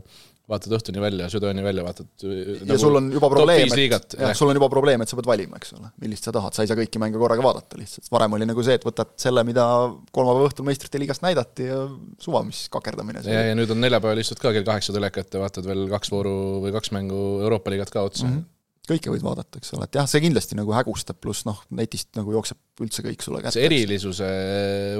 vaatad 0.51 0.73
õhtuni 0.75 1.01
välja, 1.01 1.27
südaööni 1.31 1.63
välja, 1.63 1.83
vaatad 1.85 2.25
ja 2.25 2.55
nagu 2.67 2.79
sul 2.81 2.97
on 2.99 3.07
juba 3.13 3.29
probleem, 3.31 3.71
et 3.71 4.15
jah, 4.17 4.33
sul 4.35 4.51
on 4.51 4.57
juba 4.57 4.67
probleem, 4.73 5.03
et 5.03 5.11
sa 5.11 5.17
pead 5.19 5.29
valima, 5.29 5.59
eks 5.61 5.75
ole, 5.77 5.91
millist 6.03 6.27
sa 6.27 6.33
tahad, 6.35 6.55
sa 6.55 6.65
ei 6.65 6.71
saa 6.71 6.79
kõiki 6.79 7.01
mänge 7.01 7.21
korraga 7.21 7.45
vaadata 7.45 7.79
lihtsalt, 7.79 8.09
varem 8.11 8.35
oli 8.37 8.47
nagu 8.49 8.65
see, 8.65 8.75
et 8.79 8.87
võtad 8.87 9.13
selle, 9.21 9.45
mida 9.47 9.65
kolmapäeva 10.11 10.49
õhtul 10.49 10.67
meistrite 10.67 11.01
liigast 11.01 11.23
näidati 11.23 11.69
ja 11.69 11.83
suva, 12.21 12.43
mis 12.47 12.65
kakerdamine 12.73 13.23
ja, 13.27 13.45
ja 13.51 13.57
nüüd 13.57 13.71
on 13.71 13.79
neljapäeval 13.83 14.23
istud 14.23 14.41
ka 14.41 14.51
kell 14.55 14.67
kaheksa 14.67 14.95
teleka 14.97 15.23
ette, 15.23 15.39
vaatad 15.41 15.67
veel 15.67 15.85
kaks 15.93 16.11
vooru 16.11 16.33
või 16.65 16.75
kaks 16.75 16.91
mängu 16.97 17.21
Euroopa 17.45 17.73
liigat 17.73 17.93
ka 17.93 18.09
otsa. 18.09 18.27
Mm. 18.27 18.41
-hmm 18.41 18.49
kõike 18.89 19.11
võid 19.13 19.23
vaadata, 19.23 19.59
eks 19.61 19.73
ole, 19.75 19.85
et 19.85 19.97
jah, 19.99 20.07
see 20.09 20.21
kindlasti 20.23 20.57
nagu 20.57 20.73
hägustab, 20.73 21.19
pluss 21.21 21.45
noh, 21.45 21.59
netist 21.77 22.09
nagu 22.17 22.33
jookseb 22.33 22.83
üldse 22.83 23.03
kõik 23.05 23.25
sulle 23.25 23.41
kätte. 23.43 23.59
see 23.59 23.67
erilisuse 23.67 24.29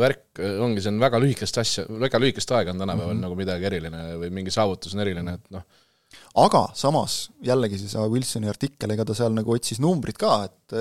värk 0.02 0.42
ongi, 0.62 0.84
see 0.84 0.94
on 0.94 1.00
väga 1.02 1.22
lühikest 1.24 1.62
asja, 1.62 1.86
väga 1.90 2.22
lühikest 2.22 2.54
aega 2.58 2.76
on 2.76 2.84
tänapäeval 2.84 3.16
mm 3.16 3.18
-hmm. 3.18 3.26
nagu 3.26 3.40
midagi 3.40 3.70
eriline 3.72 4.04
või 4.22 4.30
mingi 4.38 4.54
saavutus 4.54 4.94
on 4.96 5.02
eriline, 5.06 5.34
et 5.40 5.50
noh, 5.58 5.66
aga 6.46 6.68
samas 6.78 7.32
jällegi 7.42 7.82
see 7.82 8.06
Wilsoni 8.14 8.52
artikkel, 8.52 8.94
ega 8.94 9.06
ta 9.06 9.18
seal 9.18 9.34
nagu 9.34 9.56
otsis 9.56 9.82
numbrid 9.82 10.20
ka, 10.22 10.44
et 10.46 10.78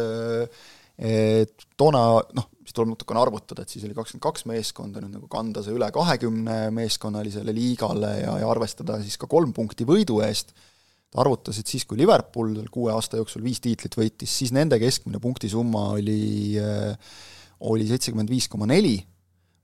et 1.00 1.64
toona 1.80 2.20
noh, 2.36 2.50
siis 2.60 2.76
tuleb 2.76 2.92
natukene 2.92 3.22
arvutada, 3.22 3.62
et 3.64 3.72
siis 3.72 3.86
oli 3.86 3.96
kakskümmend 3.96 4.26
kaks 4.26 4.44
meeskonda, 4.50 5.00
nüüd 5.00 5.16
nagu 5.16 5.30
kanda 5.32 5.62
see 5.64 5.72
üle 5.72 5.88
kahekümne 5.94 6.68
meeskonnalisele 6.76 7.54
liigale 7.56 8.18
ja, 8.20 8.34
ja 8.42 8.50
arvestada 8.50 9.00
siis 9.00 9.16
ka 9.16 9.26
kolm 9.30 9.54
punkti 9.56 9.88
võidu 9.88 10.20
eest 10.26 10.52
arvutas, 11.18 11.58
et 11.58 11.66
siis, 11.66 11.84
kui 11.88 11.98
Liverpool 11.98 12.54
kuue 12.70 12.92
aasta 12.94 13.18
jooksul 13.18 13.42
viis 13.42 13.58
tiitlit 13.62 13.96
võitis, 13.98 14.30
siis 14.42 14.52
nende 14.54 14.78
keskmine 14.78 15.18
punktisumma 15.22 15.88
oli, 15.96 16.58
äh, 16.60 17.16
oli 17.66 17.88
seitsekümmend 17.88 18.30
viis 18.30 18.46
koma 18.50 18.68
neli, 18.70 18.98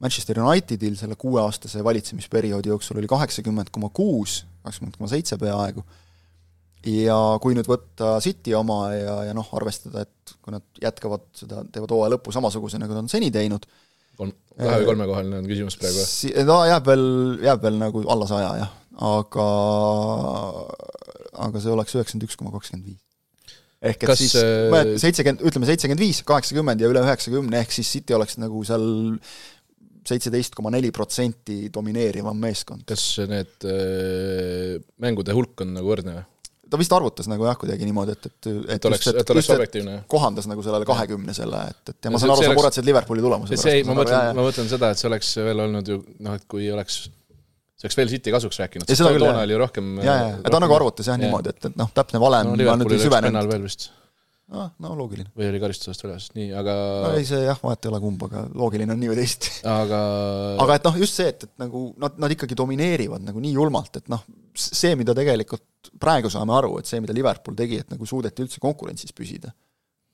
Manchester 0.02 0.42
Unitedil 0.42 0.96
selle 0.98 1.16
kuueaastase 1.16 1.80
valitsemisperioodi 1.84 2.68
jooksul 2.68 2.98
oli 3.00 3.08
kaheksakümmend 3.08 3.70
koma 3.72 3.88
kuus, 3.94 4.42
kakskümmend 4.66 4.98
koma 4.98 5.08
seitse 5.08 5.38
peaaegu, 5.40 5.84
ja 6.90 7.16
kui 7.42 7.56
nüüd 7.56 7.68
võtta 7.70 8.16
City 8.24 8.54
oma 8.58 8.80
ja, 8.92 9.16
ja 9.30 9.36
noh, 9.36 9.48
arvestada, 9.56 10.04
et 10.04 10.36
kui 10.42 10.54
nad 10.54 10.66
jätkavad 10.82 11.24
seda, 11.36 11.64
teevad 11.72 11.94
hooaja 11.94 12.14
lõppu 12.16 12.34
samasuguse, 12.34 12.80
nagu 12.82 12.92
nad 12.92 13.06
on 13.06 13.12
seni 13.12 13.30
teinud, 13.34 13.64
kolm, 14.18 14.34
kahe 14.56 14.82
või 14.82 14.90
kolmekohaline 14.90 15.40
on 15.40 15.48
küsimus 15.48 15.78
praegu? 15.80 16.04
no 16.50 16.60
jääb 16.68 16.90
veel, 16.90 17.06
jääb 17.46 17.64
veel 17.64 17.80
nagu 17.80 18.04
alla 18.12 18.28
saja, 18.30 18.52
jah. 18.60 18.76
aga 19.14 19.48
aga 21.46 21.62
see 21.62 21.74
oleks 21.74 21.96
üheksakümmend 21.96 22.28
üks 22.28 22.38
koma 22.40 22.54
kakskümmend 22.54 22.92
viis. 22.92 23.02
ehk 23.82 24.00
et 24.02 24.08
kas, 24.10 24.22
siis 24.22 24.36
äh, 24.40 24.94
seitsekümmend, 25.02 25.44
ütleme 25.48 25.68
seitsekümmend 25.70 26.04
viis, 26.04 26.22
kaheksakümmend 26.26 26.84
ja 26.84 26.92
üle 26.92 27.04
üheksakümne, 27.06 27.60
ehk 27.64 27.76
siis 27.76 27.92
City 27.98 28.16
oleks 28.16 28.38
nagu 28.42 28.62
seal 28.66 28.86
seitseteist 30.06 30.54
koma 30.54 30.70
neli 30.70 30.92
protsenti 30.94 31.66
domineerivam 31.74 32.38
meeskond. 32.38 32.86
kas 32.88 33.04
need 33.30 33.66
äh, 33.66 34.78
mängude 35.02 35.34
hulk 35.36 35.66
on 35.66 35.76
nagu 35.76 35.92
võrdne 35.92 36.20
või? 36.20 36.26
ta 36.70 36.78
vist 36.80 36.94
arvutas 36.94 37.28
nagu 37.30 37.46
jah, 37.46 37.56
kuidagi 37.58 37.86
niimoodi, 37.86 38.16
et, 38.16 38.26
et 38.26 38.48
et, 38.50 38.70
et 38.76 38.88
oleks, 38.88 39.10
et 39.12 39.30
oleks 39.34 39.50
objektiivne. 39.54 40.00
kohandas 40.10 40.48
nagu 40.50 40.64
sellele 40.66 40.88
kahekümnesele, 40.88 41.60
et, 41.70 41.92
et 41.92 42.08
ja 42.08 42.12
ma 42.12 42.20
saan 42.22 42.34
aru, 42.34 42.42
sa 42.42 42.56
muretsed 42.58 42.88
Liverpooli 42.88 43.22
tulemuse 43.22 43.54
pärast. 43.54 43.68
see, 43.68 43.84
ma 43.86 43.94
mõtlen, 44.00 44.32
ma 44.38 44.46
mõtlen 44.48 44.70
seda, 44.70 44.90
et 44.90 45.00
see 45.00 45.10
oleks 45.10 45.30
veel 45.38 45.62
olnud 45.66 45.92
ju 45.92 46.00
noh, 46.26 46.34
et 46.38 46.48
kui 46.50 46.66
oleks 46.74 47.04
see 47.76 47.86
oleks 47.88 47.98
veel 48.00 48.10
City 48.14 48.32
kasuks 48.32 48.58
rääkinud, 48.62 48.88
sest 48.88 49.04
toona 49.04 49.18
küll, 49.18 49.28
oli 49.42 49.60
rohkem 49.60 49.92
jaa, 50.00 50.16
jaa, 50.22 50.40
ta 50.48 50.60
nagu 50.62 50.76
arvutas 50.78 51.10
jah 51.10 51.20
niimoodi, 51.20 51.52
et, 51.52 51.70
et 51.70 51.78
noh, 51.78 51.92
täpne 51.96 52.20
valem 52.22 52.52
no, 52.54 52.56
ma 52.56 52.76
nüüd 52.80 52.96
ei 52.96 53.04
süvenenud. 53.04 53.52
veel 53.52 53.66
vist. 53.68 53.90
Ah, 54.46 54.68
no 54.78 54.92
loogiline. 54.94 55.26
või 55.34 55.48
oli 55.50 55.58
karistusest 55.58 56.04
väljas, 56.04 56.28
nii, 56.36 56.52
aga 56.54 56.74
no 57.02 57.08
ei, 57.18 57.26
see 57.26 57.40
jah, 57.42 57.58
vahet 57.58 57.82
ei 57.82 57.90
ole 57.90 57.98
kumb, 58.04 58.20
aga 58.28 58.44
loogiline 58.54 58.94
on 58.94 59.00
nii 59.02 59.10
või 59.10 59.18
teisiti. 59.18 59.52
aga 59.66 60.00
aga 60.62 60.76
et 60.78 60.86
noh, 60.86 60.98
just 61.02 61.18
see, 61.18 61.32
et, 61.34 61.48
et 61.48 61.64
nagu 61.64 61.88
nad, 62.00 62.14
nad 62.22 62.32
ikkagi 62.32 62.56
domineerivad 62.58 63.26
nagu 63.26 63.42
nii 63.42 63.56
julmalt, 63.58 63.98
et 63.98 64.06
noh, 64.12 64.22
see, 64.54 64.94
mida 64.96 65.16
tegelikult 65.18 65.90
praegu 66.00 66.30
saame 66.32 66.54
aru, 66.56 66.76
et 66.78 66.88
see, 66.88 67.02
mida 67.02 67.16
Liverpool 67.16 67.58
tegi, 67.58 67.82
et 67.82 67.90
nagu 67.90 68.06
suudeti 68.08 68.46
üldse 68.46 68.62
konkurentsis 68.62 69.12
püsida 69.16 69.50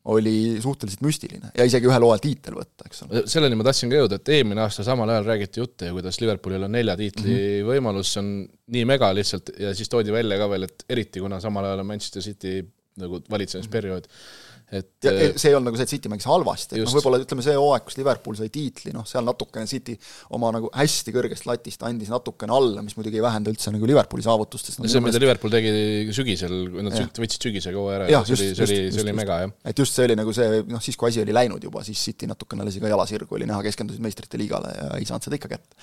oli 0.05 0.59
suhteliselt 0.63 1.03
müstiline 1.07 1.53
ja 1.55 1.67
isegi 1.69 1.87
ühel 1.87 2.03
hooajal 2.03 2.23
tiitel 2.25 2.57
võtta, 2.59 2.89
eks 2.89 3.05
ole. 3.05 3.23
selleni 3.31 3.59
ma 3.59 3.67
tahtsin 3.69 3.93
ka 3.93 4.01
jõuda, 4.01 4.19
et 4.19 4.31
eelmine 4.35 4.65
aasta 4.65 4.83
samal 4.87 5.11
ajal 5.15 5.29
räägiti 5.29 5.63
jutte 5.63 5.91
ju, 5.91 5.97
kuidas 5.99 6.19
Liverpoolil 6.23 6.67
on 6.67 6.75
nelja 6.75 6.97
tiitli 6.99 7.29
mm 7.29 7.37
-hmm. 7.39 7.69
võimalus, 7.71 8.15
see 8.15 8.23
on 8.25 8.33
nii 8.77 8.87
mega 8.91 9.13
lihtsalt 9.15 9.53
ja 9.63 9.75
siis 9.79 9.93
toodi 9.93 10.15
välja 10.15 10.39
ka 10.41 10.49
veel, 10.51 10.67
et 10.67 10.85
eriti 10.91 11.23
kuna 11.23 11.41
samal 11.41 11.71
ajal 11.71 11.85
on 11.85 11.91
Manchester 11.93 12.23
City 12.23 12.65
nagu 12.99 13.23
valitsemisperiood 13.31 14.09
mm, 14.09 14.17
-hmm 14.17 14.51
et 14.73 15.05
ja 15.05 15.13
äh, 15.13 15.35
see 15.37 15.51
ei 15.51 15.57
olnud 15.57 15.69
nagu 15.69 15.77
see, 15.77 15.85
et 15.85 15.93
City 15.93 16.09
mängis 16.09 16.25
halvasti, 16.25 16.79
et 16.79 16.87
noh, 16.87 16.93
võib-olla 16.97 17.19
ütleme, 17.21 17.43
see 17.45 17.57
hooaeg, 17.59 17.85
kus 17.85 17.99
Liverpool 17.99 18.37
sai 18.39 18.49
tiitli, 18.53 18.95
noh, 18.97 19.05
seal 19.09 19.27
natukene 19.27 19.69
City 19.69 19.99
oma 20.33 20.49
nagu 20.55 20.71
hästi 20.73 21.13
kõrgest 21.13 21.45
latist 21.49 21.85
andis 21.85 22.09
natukene 22.13 22.55
alla, 22.57 22.85
mis 22.85 22.97
muidugi 22.97 23.21
ei 23.21 23.25
vähenda 23.25 23.53
üldse 23.53 23.73
nagu 23.75 23.91
Liverpooli 23.91 24.25
saavutustest 24.25 24.81
no,. 24.81 24.89
see, 24.89 25.03
mida 25.05 25.21
Liverpool 25.21 25.53
tegi 25.53 26.15
sügisel, 26.17 26.57
nad 26.79 26.97
ja. 26.97 27.05
võtsid 27.05 27.49
sügisega 27.49 27.83
hooaja 27.83 27.99
ära, 28.01 28.23
see 28.25 28.39
oli, 28.39 28.49
see 28.57 28.69
oli, 28.69 28.79
see 28.97 29.05
oli 29.05 29.15
mega, 29.19 29.43
jah. 29.45 29.53
et 29.75 29.85
just 29.85 29.99
see 29.99 30.09
oli 30.09 30.17
nagu 30.23 30.33
see, 30.37 30.63
noh, 30.73 30.85
siis 30.89 30.97
kui 30.97 31.13
asi 31.13 31.21
oli 31.27 31.37
läinud 31.37 31.69
juba, 31.69 31.85
siis 31.85 32.01
City 32.09 32.31
natukene 32.31 32.65
lasi 32.65 32.81
ka 32.81 32.95
jala 32.95 33.07
sirgu, 33.11 33.37
oli 33.37 33.51
näha, 33.51 33.61
keskendusid 33.69 34.01
meistrite 34.05 34.41
liigale 34.41 34.73
ja 34.79 34.89
ei 34.97 35.09
saanud 35.09 35.29
seda 35.29 35.37
ikka 35.37 35.53
kätte. 35.53 35.77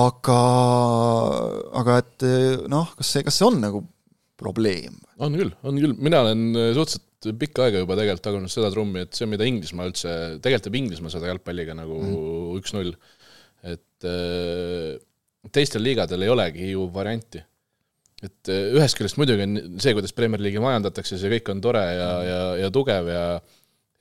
aga, 0.00 0.42
aga 1.84 2.02
et 2.02 2.28
noh, 2.74 2.90
kas 2.98 3.14
see, 3.14 3.22
kas 3.30 3.38
see 3.38 3.46
on 3.46 3.62
nagu 3.62 3.86
probleem? 4.42 4.98
on 5.22 5.38
küll, 5.38 5.54
on 5.62 5.78
küll, 5.78 5.94
mina 6.02 6.26
olen 6.26 6.46
suhteliselt 6.74 7.06
pikka 7.38 7.66
aega 7.66 7.82
juba 7.82 7.96
tegelikult 7.98 8.24
tagunud 8.26 8.52
seda 8.52 8.70
trummi, 8.74 9.04
et 9.06 9.16
see, 9.16 9.28
mida 9.30 9.46
Inglismaa 9.48 9.88
üldse, 9.90 10.12
tegelikult 10.42 10.68
teeb 10.68 10.78
Inglismaa 10.80 11.14
seda 11.14 11.30
jalgpalliga 11.30 11.76
nagu 11.78 12.00
mhm. 12.02 12.60
üks-null 12.60 12.92
mm., 12.94 13.18
et 13.72 14.06
äh, 14.10 14.98
teistel 15.54 15.84
liigadel 15.86 16.24
ei 16.26 16.30
olegi 16.32 16.70
ju 16.72 16.88
varianti. 16.94 17.42
et 18.22 18.50
äh, 18.50 18.74
ühest 18.74 18.98
küljest 18.98 19.18
muidugi 19.18 19.46
on 19.46 19.80
see, 19.82 19.94
kuidas 19.94 20.14
Premier 20.14 20.42
League'i 20.42 20.62
majandatakse, 20.62 21.18
see 21.18 21.30
kõik 21.36 21.50
on 21.54 21.62
tore 21.62 21.82
ja, 21.82 22.10
ja, 22.26 22.40
ja 22.64 22.70
tugev 22.74 23.10
ja 23.10 23.24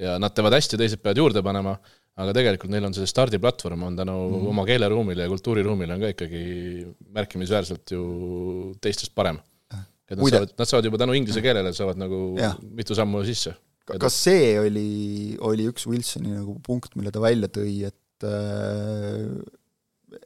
ja 0.01 0.15
nad 0.17 0.33
teevad 0.33 0.55
hästi, 0.57 0.79
teised 0.81 1.01
peavad 1.01 1.19
juurde 1.21 1.43
panema, 1.45 1.75
aga 2.21 2.33
tegelikult 2.33 2.71
neil 2.73 2.87
on 2.87 2.95
see 2.95 3.05
stardiplatvorm 3.09 3.83
on 3.85 3.99
tänu 3.99 4.15
mm. 4.17 4.47
oma 4.49 4.65
keeleruumile 4.65 5.27
ja 5.27 5.29
kultuuriruumile 5.29 5.93
on 5.93 6.01
ka 6.01 6.09
ikkagi 6.15 6.41
märkimisväärselt 7.17 7.93
ju 7.93 8.01
teistest 8.81 9.13
parem 9.13 9.37
et 10.11 10.19
nad 10.19 10.23
Muide. 10.25 10.37
saavad, 10.37 10.53
nad 10.59 10.69
saavad 10.69 10.87
juba 10.89 10.99
tänu 11.01 11.15
inglise 11.15 11.43
keelele, 11.43 11.73
saavad 11.75 11.99
nagu 12.01 12.21
ja. 12.39 12.51
mitu 12.75 12.97
sammu 12.97 13.23
sisse. 13.27 13.55
kas 13.91 14.19
see 14.27 14.53
oli, 14.59 14.87
oli 15.47 15.67
üks 15.71 15.87
Wilsoni 15.89 16.35
nagu 16.35 16.57
punkt, 16.63 16.95
mille 16.99 17.13
ta 17.13 17.23
välja 17.23 17.49
tõi, 17.51 17.73
et 17.89 18.27
äh, 18.27 19.37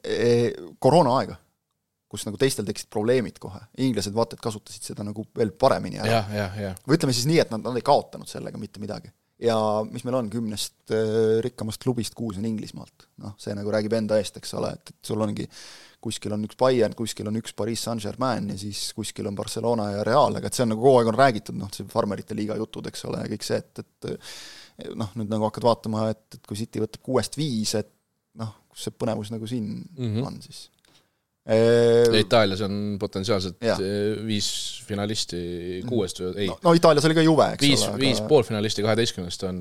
e, 0.02 0.32
koroonaaega, 0.82 1.38
kus 2.10 2.26
nagu 2.28 2.38
teistel 2.40 2.66
tekkisid 2.68 2.90
probleemid 2.92 3.40
kohe, 3.42 3.60
inglased 3.82 4.14
vaata 4.14 4.36
et 4.36 4.44
kasutasid 4.44 4.92
seda 4.92 5.06
nagu 5.06 5.26
veel 5.36 5.54
paremini 5.58 6.02
ära. 6.02 6.24
või 6.86 6.98
ütleme 6.98 7.14
siis 7.16 7.30
nii, 7.30 7.40
et 7.42 7.54
nad, 7.54 7.64
nad 7.66 7.78
ei 7.78 7.86
kaotanud 7.86 8.30
sellega 8.30 8.60
mitte 8.60 8.82
midagi. 8.82 9.10
ja 9.42 9.56
mis 9.88 10.04
meil 10.06 10.20
on, 10.20 10.30
kümnest 10.32 10.94
äh, 10.94 11.40
rikkamast 11.46 11.82
klubist 11.82 12.14
kuus 12.18 12.38
on 12.40 12.46
Inglismaalt. 12.48 13.08
noh, 13.22 13.38
see 13.40 13.54
nagu 13.56 13.70
räägib 13.74 13.94
enda 13.98 14.18
eest, 14.20 14.38
eks 14.42 14.54
ole, 14.58 14.74
et, 14.78 14.94
et 14.94 15.10
sul 15.14 15.22
ongi 15.22 15.46
äh, 15.46 15.60
kuskil 16.06 16.34
on 16.36 16.46
üks 16.46 16.58
Bayern, 16.60 16.94
kuskil 16.98 17.28
on 17.30 17.40
üks 17.40 17.54
Pariis 17.56 17.82
Saint-Germain 17.86 18.52
ja 18.52 18.58
siis 18.60 18.88
kuskil 18.96 19.26
on 19.30 19.36
Barcelona 19.38 19.90
ja 19.92 20.04
Real, 20.06 20.38
aga 20.38 20.50
et 20.50 20.56
see 20.56 20.66
on 20.66 20.72
nagu 20.74 20.84
kogu 20.84 21.00
aeg 21.00 21.10
on 21.12 21.18
räägitud, 21.18 21.58
noh, 21.58 21.72
see 21.74 21.88
farmerite 21.90 22.36
liiga 22.38 22.58
jutud, 22.60 22.86
eks 22.90 23.04
ole, 23.10 23.24
ja 23.24 23.32
kõik 23.32 23.46
see, 23.46 23.58
et, 23.62 23.82
et 23.82 24.94
noh, 24.98 25.10
nüüd 25.18 25.32
nagu 25.32 25.48
hakkad 25.48 25.66
vaatama, 25.66 26.08
et, 26.14 26.24
et 26.38 26.48
kui 26.48 26.58
City 26.58 26.82
võtab 26.84 27.04
kuuest 27.10 27.38
viis, 27.40 27.74
et 27.78 27.90
noh, 28.40 28.54
kus 28.70 28.86
see 28.86 28.96
põnevus 28.96 29.32
nagu 29.34 29.48
siin 29.50 29.68
mm 29.82 30.08
-hmm. 30.08 30.26
on 30.30 30.40
siis 30.44 30.66
ja 31.46 32.18
Itaalias 32.18 32.60
on 32.66 32.96
potentsiaalselt 32.98 33.62
ja. 33.62 33.76
viis 34.26 34.48
finalisti 34.86 35.82
kuuest 35.86 36.18
või 36.20 36.32
ei 36.42 36.48
no, 36.50 36.56
no 36.64 36.72
Itaalias 36.74 37.06
oli 37.06 37.14
ka 37.14 37.22
Juve, 37.22 37.46
eks 37.54 37.62
viis, 37.62 37.84
ole. 37.86 38.00
viis, 38.00 38.18
aga... 38.18 38.28
poolfinalisti 38.32 38.82
kaheteistkümnest 38.82 39.46
on 39.46 39.60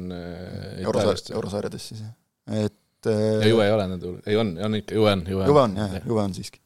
Eurosarjades, 0.82 1.30
eurosarjades 1.36 1.88
siis, 1.92 2.02
jah. 2.02 2.66
et 2.66 2.74
et 3.10 3.46
ja 3.46 3.50
Juve 3.50 3.66
ei 3.66 3.74
ole 3.76 3.88
nende 3.92 4.08
hulgas, 4.10 4.30
ei 4.30 4.38
on, 4.42 4.54
on 4.68 4.78
ikka, 4.80 4.96
Juve 4.98 5.16
on, 5.16 5.26
Juve 5.30 5.42
on. 5.44 5.50
Juve 5.50 5.64
on 5.64 5.76
jah, 5.82 5.98
Juve 6.06 6.24
on 6.24 6.36
siiski. 6.38 6.62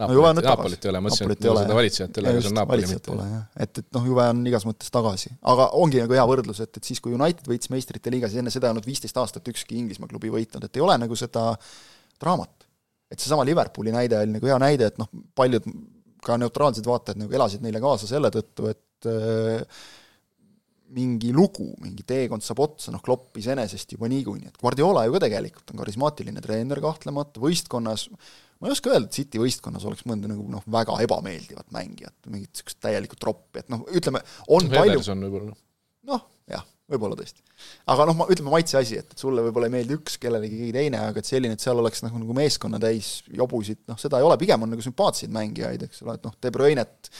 no 0.00 0.08
nüüd 0.10 0.42
tagasi. 0.42 0.50
Napolit 0.50 0.86
ei 0.86 0.90
ole, 0.90 1.02
mõtlesin, 1.06 1.32
et 1.34 1.46
mul 1.46 1.60
seda 1.60 1.78
valitsejat 1.78 2.18
ei 2.18 2.22
ole, 2.24 2.32
aga 2.32 2.42
see 2.44 2.50
on 2.50 2.58
Napoli 2.58 2.90
mitte. 2.90 3.16
et, 3.66 3.80
et 3.82 3.88
noh, 3.96 4.06
Juve 4.10 4.28
on 4.34 4.42
igas 4.50 4.68
mõttes 4.68 4.94
tagasi. 4.94 5.32
aga 5.54 5.70
ongi 5.80 6.02
nagu 6.02 6.18
hea 6.18 6.26
võrdlus, 6.30 6.60
et, 6.66 6.80
et 6.80 6.90
siis, 6.90 7.02
kui 7.04 7.16
United 7.16 7.50
võitis 7.50 7.72
meistrite 7.74 8.12
liiga, 8.14 8.30
siis 8.30 8.42
enne 8.42 8.52
seda 8.54 8.68
ei 8.68 8.76
olnud 8.76 8.88
viisteist 8.88 9.18
aastat 9.22 9.50
ükski 9.54 9.78
Inglismaa 9.80 10.10
klubi 10.10 10.32
võitnud, 10.34 10.66
et 10.66 10.80
ei 10.80 10.84
ole 10.84 10.98
nagu 11.00 11.18
seda 11.18 11.50
draamat. 12.20 12.68
et 13.12 13.20
seesama 13.20 13.44
Liverpooli 13.46 13.92
näide 13.94 14.18
oli 14.24 14.38
nagu 14.38 14.48
hea 14.50 14.60
näide, 14.62 14.90
et 14.90 14.98
noh, 14.98 15.10
paljud 15.38 15.66
ka 16.24 16.38
neutraalsed 16.40 16.86
vaatajad 16.88 17.20
nagu 17.20 17.36
elasid 17.36 17.62
neile 17.62 17.82
kaasa 17.84 18.08
selle 18.10 18.30
tõttu, 18.34 18.70
et 18.72 19.10
mingi 20.94 21.32
lugu, 21.34 21.70
mingi 21.82 22.04
teekond 22.06 22.44
saab 22.44 22.60
otsa, 22.66 22.92
noh 22.92 23.02
Klopp 23.04 23.38
iseenesest 23.40 23.96
juba 23.96 24.08
niikuinii, 24.12 24.50
et 24.52 24.58
Guardiola 24.60 25.06
ju 25.06 25.14
ka 25.16 25.22
tegelikult 25.24 25.72
on 25.72 25.80
karismaatiline 25.80 26.42
treener 26.44 26.80
kahtlemata, 26.84 27.40
võistkonnas 27.42 28.08
ma 28.60 28.68
ei 28.68 28.74
oska 28.74 28.92
öelda, 28.92 29.08
et 29.08 29.16
City 29.16 29.40
võistkonnas 29.42 29.84
oleks 29.88 30.04
mõnda 30.08 30.30
nagu 30.30 30.44
noh, 30.50 30.62
väga 30.72 30.96
ebameeldivat 31.04 31.72
mängijat, 31.74 32.16
mingit 32.28 32.52
niisugust 32.52 32.80
täielikku 32.84 33.18
troppi, 33.20 33.64
et 33.64 33.72
noh, 33.72 33.82
ütleme, 33.92 34.22
on 34.48 34.68
Webers 34.70 35.08
palju 35.08 35.18
võib-olla. 35.24 35.56
noh, 36.10 36.22
jah, 36.52 36.64
võib-olla 36.90 37.18
tõesti. 37.18 37.44
aga 37.92 38.06
noh, 38.08 38.18
ma, 38.20 38.28
ütleme 38.32 38.52
maitse 38.54 38.78
asi, 38.80 38.98
et, 39.00 39.10
et 39.12 39.24
sulle 39.24 39.44
võib-olla 39.44 39.70
ei 39.70 39.74
meeldi 39.78 39.98
üks, 39.98 40.18
kellelegi 40.22 40.60
keegi 40.60 40.76
teine, 40.76 41.00
aga 41.10 41.20
et 41.20 41.28
selline, 41.28 41.58
et 41.58 41.64
seal 41.64 41.80
oleks 41.80 42.04
nagu, 42.06 42.20
nagu 42.22 42.36
meeskonna 42.36 42.80
täis 42.82 43.16
jobusid, 43.32 43.82
noh 43.90 44.00
seda 44.00 44.20
ei 44.20 44.28
ole, 44.28 44.38
pigem 44.40 44.64
on 44.64 44.72
nagu 44.76 44.84
sümpaatseid 44.84 45.34
mängijaid, 45.34 45.88
eks 45.88 46.04
ole, 46.06 46.18
et 46.18 46.28
noh, 46.28 46.36
De 46.40 46.54
Bruynet 46.54 47.10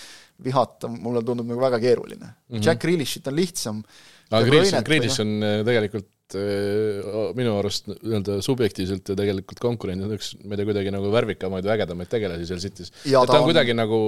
vihata 0.43 0.91
mulle 0.91 1.23
tundub 1.27 1.47
nagu 1.51 1.63
väga 1.63 1.81
keeruline 1.83 2.27
mm. 2.27 2.35
-hmm. 2.49 2.65
Jack 2.65 2.83
Grealishit 2.83 3.27
on 3.31 3.37
lihtsam. 3.37 3.83
aga 4.31 4.45
Grealish 4.49 4.75
on, 4.75 4.85
Grealish 4.85 5.21
on 5.21 5.33
äh, 5.43 5.59
tegelikult 5.67 6.35
äh, 6.35 7.35
minu 7.39 7.59
arust 7.59 7.91
nii-öelda 7.93 8.41
subjektiivselt 8.43 9.09
ja 9.09 9.17
tegelikult 9.19 9.61
konkurendid 9.63 10.17
üks, 10.17 10.35
ma 10.43 10.55
ei 10.55 10.63
tea, 10.63 10.71
kuidagi 10.71 10.95
nagu 10.95 11.13
värvikamaid 11.13 11.67
või 11.67 11.75
ägedamaid 11.77 12.11
tegelasi 12.11 12.49
seal 12.49 12.63
City's. 12.65 12.91
ta, 13.05 13.39
on 13.39 13.47
kuidagi 13.47 13.77
nagu 13.77 14.01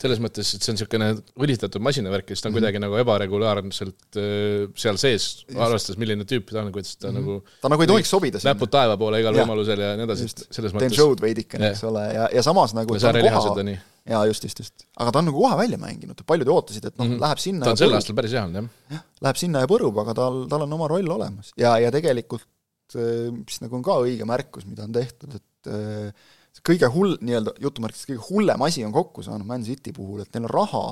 selles 0.00 0.20
mõttes, 0.22 0.54
et 0.56 0.64
see 0.64 0.72
on 0.72 0.78
niisugune 0.78 1.10
õlitatud 1.44 1.84
masinavärk 1.84 2.30
ja 2.30 2.36
siis 2.36 2.44
ta 2.44 2.48
on 2.48 2.54
mm 2.54 2.56
-hmm. 2.56 2.64
kuidagi 2.64 2.82
nagu 2.84 2.98
ebaregulaarselt 3.02 4.20
äh, 4.20 4.64
seal 4.80 4.98
sees, 5.02 5.28
arvestades, 5.54 6.00
milline 6.00 6.26
tüüp 6.28 6.50
ta 6.50 6.62
on, 6.62 6.72
kuidas 6.72 6.96
ta 6.96 7.10
mm 7.10 7.16
-hmm. 7.16 7.20
nagu 7.20 7.60
ta 7.60 7.72
nagu 7.72 7.86
ei 7.86 7.92
tohiks 7.92 8.10
sobida 8.16 8.40
sinna. 8.40 8.54
näpud 8.54 8.72
taeva 8.72 8.96
poole 8.96 9.20
igal 9.20 9.36
võimalusel 9.36 9.84
ja 9.84 9.94
nii 9.98 10.08
edasi, 10.08 10.28
selles 10.48 10.72
mõttes. 10.72 10.88
teen 10.88 10.98
show'd 10.98 11.20
veidikene, 11.20 11.70
eks 11.70 11.84
ole, 11.84 12.04
ja, 12.14 12.28
ja 12.32 12.42
samas 12.42 12.74
nagu 12.74 12.94
ja 12.94 13.06
saarelihased 13.06 13.64
on 13.64 13.72
nii 13.72 13.80
jaa, 14.08 14.24
just, 14.26 14.44
just, 14.44 14.62
just. 14.62 14.86
aga 14.96 15.12
ta 15.12 15.20
on 15.20 15.28
nagu 15.28 15.42
kohe 15.42 15.56
välja 15.58 15.78
mänginud, 15.80 16.22
paljud 16.26 16.48
ootasid, 16.48 16.86
et 16.88 16.96
noh 16.96 17.06
mm, 17.06 17.14
-hmm. 17.14 17.24
läheb 17.26 17.42
sinna 17.42 17.68
ta 17.68 17.74
on 17.74 17.80
sel 17.80 17.94
aastal 17.96 18.16
päris 18.16 18.34
hea 18.36 18.44
olnud, 18.46 18.62
jah. 18.62 18.96
jah, 18.96 19.04
läheb 19.26 19.40
sinna 19.40 19.64
ja 19.64 19.70
põrub, 19.70 20.00
aga 20.02 20.16
tal, 20.16 20.42
tal 20.50 20.66
on 20.66 20.76
oma 20.78 20.88
roll 20.90 21.16
olemas. 21.16 21.52
ja, 21.60 21.76
ja 21.82 21.92
tegelikult 21.94 22.96
äh, 22.96 23.28
mis 23.34 23.60
nagu 23.60 23.76
on 23.76 23.84
ka 23.86 24.00
õige 24.06 24.28
märkus, 24.28 24.66
mida 24.66 24.86
on 24.88 24.96
tehtud, 24.96 25.36
et 25.36 25.72
äh, 25.72 26.30
kõige 26.66 26.88
hull, 26.94 27.16
nii-öelda 27.24 27.56
jutumärkides 27.62 28.08
kõige 28.10 28.24
hullem 28.30 28.66
asi 28.66 28.84
on 28.86 28.94
kokku 28.94 29.24
saanud 29.26 29.48
Man 29.48 29.66
City 29.66 29.94
puhul, 29.96 30.24
et 30.24 30.34
neil 30.34 30.48
on 30.48 30.54
raha 30.54 30.86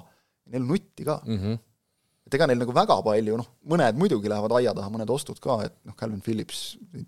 neil 0.53 0.65
on 0.65 0.71
nutti 0.75 1.07
ka 1.09 1.21
mm. 1.25 1.41
-hmm 1.41 1.65
et 2.29 2.37
ega 2.37 2.45
neil 2.45 2.61
nagu 2.61 2.75
väga 2.77 2.99
palju, 3.05 3.39
noh, 3.41 3.47
mõned 3.73 3.97
muidugi 3.97 4.29
lähevad 4.29 4.53
aia 4.59 4.75
taha, 4.77 4.91
mõned 4.93 5.09
ostud 5.09 5.39
ka, 5.41 5.55
et 5.65 5.73
noh, 5.89 5.95
Calvin 5.97 6.21
Phillips, 6.21 6.59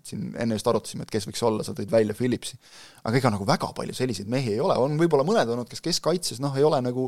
siin 0.07 0.31
enne 0.33 0.57
just 0.57 0.69
arutasime, 0.71 1.05
et 1.05 1.13
kes 1.13 1.27
võiks 1.29 1.43
olla, 1.45 1.65
sa 1.67 1.75
tõid 1.77 1.91
välja 1.93 2.15
Phillipsi, 2.17 2.57
aga 3.05 3.19
ega 3.19 3.29
nagu 3.35 3.45
väga 3.45 3.69
palju 3.77 3.93
selliseid 3.93 4.31
mehi 4.33 4.55
ei 4.55 4.63
ole, 4.65 4.79
on 4.81 4.97
võib-olla 4.97 5.25
mõned 5.27 5.53
olnud, 5.53 5.69
kes 5.69 5.83
keskkaitses 5.85 6.41
noh, 6.41 6.57
ei 6.57 6.65
ole 6.65 6.81
nagu 6.81 7.05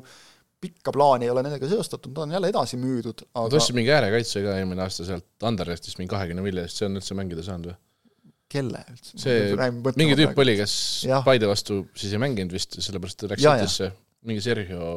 pikka 0.62 0.94
plaani 0.96 1.26
ei 1.26 1.34
ole 1.34 1.42
nendega 1.44 1.72
seostatud, 1.72 2.14
ta 2.14 2.28
on 2.28 2.38
jälle 2.38 2.54
edasi 2.54 2.78
müüdud, 2.78 3.26
aga 3.34 3.50
ta 3.50 3.60
ostis 3.60 3.76
mingi 3.76 3.92
äärekaitse 3.98 4.46
ka 4.46 4.60
eelmine 4.60 4.86
aasta 4.86 5.08
sealt 5.10 5.50
Anderlechtist 5.50 5.98
mingi 5.98 6.14
kahekümne 6.14 6.46
miljonit, 6.46 6.72
see 6.72 6.86
on 6.86 7.02
üldse 7.02 7.18
mängida 7.18 7.44
saanud 7.50 7.74
või? 7.74 7.80
Kelle 8.54 8.84
üldse? 8.94 9.18
see, 9.20 9.58
mingi 10.00 10.18
tüüp 10.20 10.40
oli, 10.46 10.56
kes 10.62 10.76
ja. 11.10 11.22
Paide 11.26 11.50
vastu 11.50 11.84
siis 11.98 12.16
ei 12.16 12.22
mänginud 12.22 12.54
vist, 12.56 12.78
sellepärast 12.80 13.24
ta 13.24 13.32
läks 13.32 13.46
Citysse, 13.46 13.90
mingi 14.30 14.44
Sergio 14.46 14.94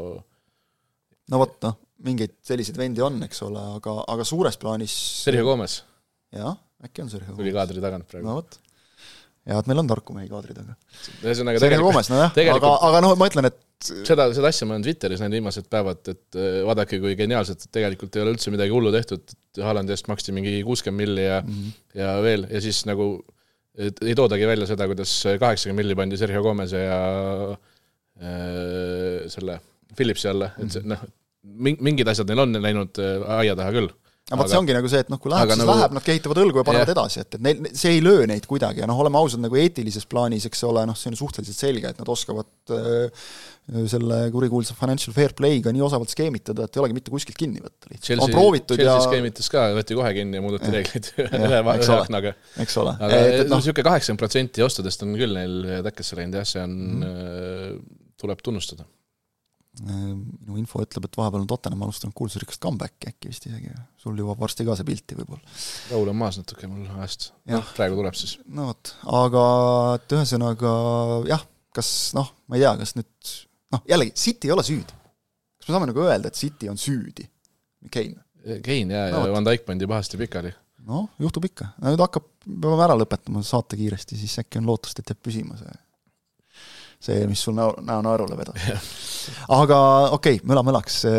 no 1.32 1.42
vot, 1.42 1.56
noh, 1.66 1.80
mingeid 2.06 2.36
selliseid 2.46 2.78
vendi 2.80 3.04
on, 3.04 3.18
eks 3.26 3.42
ole, 3.46 3.62
aga, 3.80 3.98
aga 4.12 4.28
suures 4.28 4.58
plaanis 4.62 4.94
Sergio 5.24 5.46
Gomez. 5.48 5.80
jah, 6.36 6.56
äkki 6.84 7.04
on 7.04 7.12
Sergio 7.12 7.32
Gomez. 7.32 7.42
tuli 7.42 7.56
kaadri 7.56 7.84
tagant 7.84 8.08
praegu. 8.10 8.28
no 8.28 8.38
vot. 8.40 8.58
ja 9.46 9.60
et 9.60 9.70
meil 9.70 9.82
on 9.82 9.90
tarku 9.90 10.16
mehi 10.16 10.30
kaadri 10.30 10.56
taga. 10.56 10.76
ühesõnaga 11.24 11.62
Sergio 11.62 11.86
Gomez, 11.86 12.10
nojah, 12.12 12.34
aga, 12.56 12.74
aga 12.90 13.04
noh, 13.04 13.16
ma 13.18 13.30
ütlen, 13.30 13.50
et 13.50 13.62
seda, 13.84 14.28
seda 14.34 14.50
asja 14.50 14.68
ma 14.68 14.76
olen 14.76 14.84
Twitteris 14.86 15.22
näinud 15.22 15.40
viimased 15.40 15.68
päevad, 15.72 16.02
et 16.12 16.38
äh, 16.38 16.60
vaadake, 16.66 17.00
kui 17.02 17.16
geniaalselt, 17.18 17.66
et 17.66 17.72
tegelikult 17.76 18.16
ei 18.16 18.24
ole 18.24 18.34
üldse 18.36 18.52
midagi 18.54 18.74
hullu 18.74 18.92
tehtud, 18.94 19.24
et 19.24 19.62
Haalandi 19.64 19.94
eest 19.94 20.08
maksti 20.10 20.34
mingi 20.36 20.58
kuuskümmend 20.66 21.02
milli 21.02 21.26
ja 21.26 21.40
mm, 21.42 21.56
-hmm. 21.56 21.80
ja 22.00 22.14
veel, 22.24 22.46
ja 22.50 22.62
siis 22.64 22.84
nagu 22.88 23.10
et 23.76 24.02
ei 24.04 24.14
toodagi 24.16 24.48
välja 24.48 24.68
seda, 24.70 24.86
kuidas 24.88 25.12
kaheksakümmend 25.40 25.82
milli 25.82 25.98
pandi 25.98 26.18
Sergio 26.20 26.42
Gomez'e 26.44 26.82
ja 26.82 27.00
äh, 27.52 29.26
selle 29.32 29.60
Philipsi 29.96 30.30
alla, 30.30 30.52
et 30.60 30.72
see 30.72 30.86
noh, 30.88 31.02
mingid 31.56 32.08
asjad 32.10 32.28
neil 32.30 32.44
on 32.46 32.58
läinud 32.62 33.00
äh, 33.02 33.22
aia 33.40 33.56
taha 33.58 33.74
küll 33.76 33.92
aga 34.26 34.40
vot 34.40 34.50
see 34.50 34.58
ongi 34.58 34.74
nagu 34.74 34.88
see, 34.90 35.00
et 35.04 35.10
noh, 35.12 35.20
kui 35.22 35.30
läheb, 35.30 35.52
siis 35.52 35.60
nagu... 35.60 35.70
läheb, 35.70 35.92
nad 35.94 36.02
kehitavad 36.02 36.40
õlgu 36.42 36.58
ja 36.58 36.66
panevad 36.66 36.90
edasi, 36.96 37.20
et, 37.22 37.36
et 37.36 37.42
neil, 37.46 37.68
see 37.78 37.92
ei 37.94 38.00
löö 38.02 38.24
neid 38.26 38.48
kuidagi 38.50 38.82
ja 38.82 38.88
noh, 38.90 38.98
oleme 38.98 39.20
ausad, 39.20 39.38
nagu 39.44 39.58
eetilises 39.60 40.08
plaanis, 40.10 40.48
eks 40.48 40.64
ole, 40.66 40.82
noh, 40.90 40.98
see 40.98 41.12
on 41.12 41.18
suhteliselt 41.20 41.60
selge, 41.60 41.92
et 41.94 42.00
nad 42.02 42.10
oskavad 42.10 42.74
äh, 42.74 43.28
selle 43.92 44.18
kurikuulsa 44.34 44.74
financial 44.78 45.14
fair 45.14 45.34
play'ga 45.38 45.70
nii 45.74 45.84
osavalt 45.86 46.10
skeemitada, 46.10 46.66
et 46.66 46.74
ei 46.74 46.82
olegi 46.82 46.98
mitte 46.98 47.14
kuskilt 47.14 47.38
kinni 47.38 47.62
võtta 47.62 47.92
lihtsalt. 47.92 48.24
on 48.26 48.34
proovitud 48.34 48.74
Chelsea 48.74 48.98
ja 48.98 49.06
skeemitas 49.06 49.52
ka, 49.54 49.68
võeti 49.78 50.00
kohe 50.00 50.12
kinni 50.18 50.40
ja 50.40 50.42
muudeti 50.42 50.74
reegleid 50.74 51.12
ühe 51.22 51.62
aknaga. 52.00 52.34
eks 52.66 52.78
ole. 52.82 52.98
aga 52.98 53.22
et, 53.30 53.46
noh, 53.46 53.62
niisugune 53.62 53.86
kaheksakümmend 53.92 54.24
protsenti 54.26 54.66
ostudest 54.66 55.06
on 55.06 55.14
küll 55.22 55.38
neil 55.38 55.86
täkkesse 55.86 56.18
läinud 56.18 56.42
jah, 56.42 56.50
see 56.50 56.66
on 56.66 56.76
mm, 56.76 57.06
-hmm. 57.06 57.82
tuleb 58.26 58.42
tunnustada 58.42 58.90
minu 59.84 60.56
info 60.56 60.80
ütleb, 60.80 61.04
et 61.08 61.18
vahepeal 61.18 61.42
on 61.42 61.48
Tottenham 61.50 61.82
alustanud 61.84 62.14
kuulsusrikast 62.16 62.62
comeback'i 62.62 63.10
äkki 63.10 63.30
vist 63.30 63.46
isegi, 63.48 63.72
sul 64.00 64.16
jõuab 64.16 64.40
varsti 64.40 64.64
ka 64.64 64.76
see 64.78 64.88
pilti 64.88 65.18
võib-olla. 65.18 65.56
Raul 65.90 66.12
on 66.12 66.18
maas 66.20 66.38
natuke 66.40 66.68
mul 66.70 66.86
ajast, 66.96 67.30
noh 67.52 67.72
praegu 67.76 67.98
tuleb 67.98 68.16
siis. 68.16 68.38
no 68.46 68.70
vot, 68.70 68.94
aga 69.20 69.44
et 69.98 70.16
ühesõnaga 70.16 70.72
jah, 71.28 71.44
kas 71.76 71.92
noh, 72.16 72.32
ma 72.48 72.56
ei 72.56 72.64
tea, 72.64 72.74
kas 72.80 72.96
nüüd 72.96 73.32
noh, 73.76 73.84
jällegi, 73.92 74.16
City 74.16 74.48
ei 74.48 74.56
ole 74.56 74.64
süüdi. 74.66 75.00
kas 75.60 75.68
me 75.68 75.76
saame 75.76 75.90
nagu 75.92 76.06
öelda, 76.06 76.32
et 76.32 76.40
City 76.40 76.72
on 76.72 76.80
süüdi? 76.80 77.28
Kein? 77.92 78.16
Kein 78.64 78.92
jaa, 78.94 79.10
ja 79.12 79.26
Van 79.34 79.44
Dijk 79.44 79.66
pandi 79.68 79.88
pahasti 79.90 80.20
pikali. 80.20 80.54
noh, 80.88 81.10
juhtub 81.20 81.44
ikka, 81.50 81.74
nüüd 81.84 82.00
hakkab, 82.00 82.30
peame 82.46 82.84
ära 82.86 82.96
lõpetama 82.96 83.44
saate 83.44 83.76
kiiresti, 83.76 84.16
siis 84.16 84.38
äkki 84.40 84.62
on 84.62 84.70
lootust, 84.70 85.02
et 85.02 85.12
jääb 85.12 85.20
püsima 85.20 85.58
see 85.60 85.82
see, 87.02 87.26
mis 87.30 87.42
sul 87.42 87.56
näo, 87.56 87.72
näo 87.86 88.02
naerule 88.04 88.38
vedas. 88.38 88.86
aga 89.52 89.78
okei 90.16 90.38
okay,, 90.38 90.46
möla-mölaks, 90.48 91.02
e, 91.10 91.16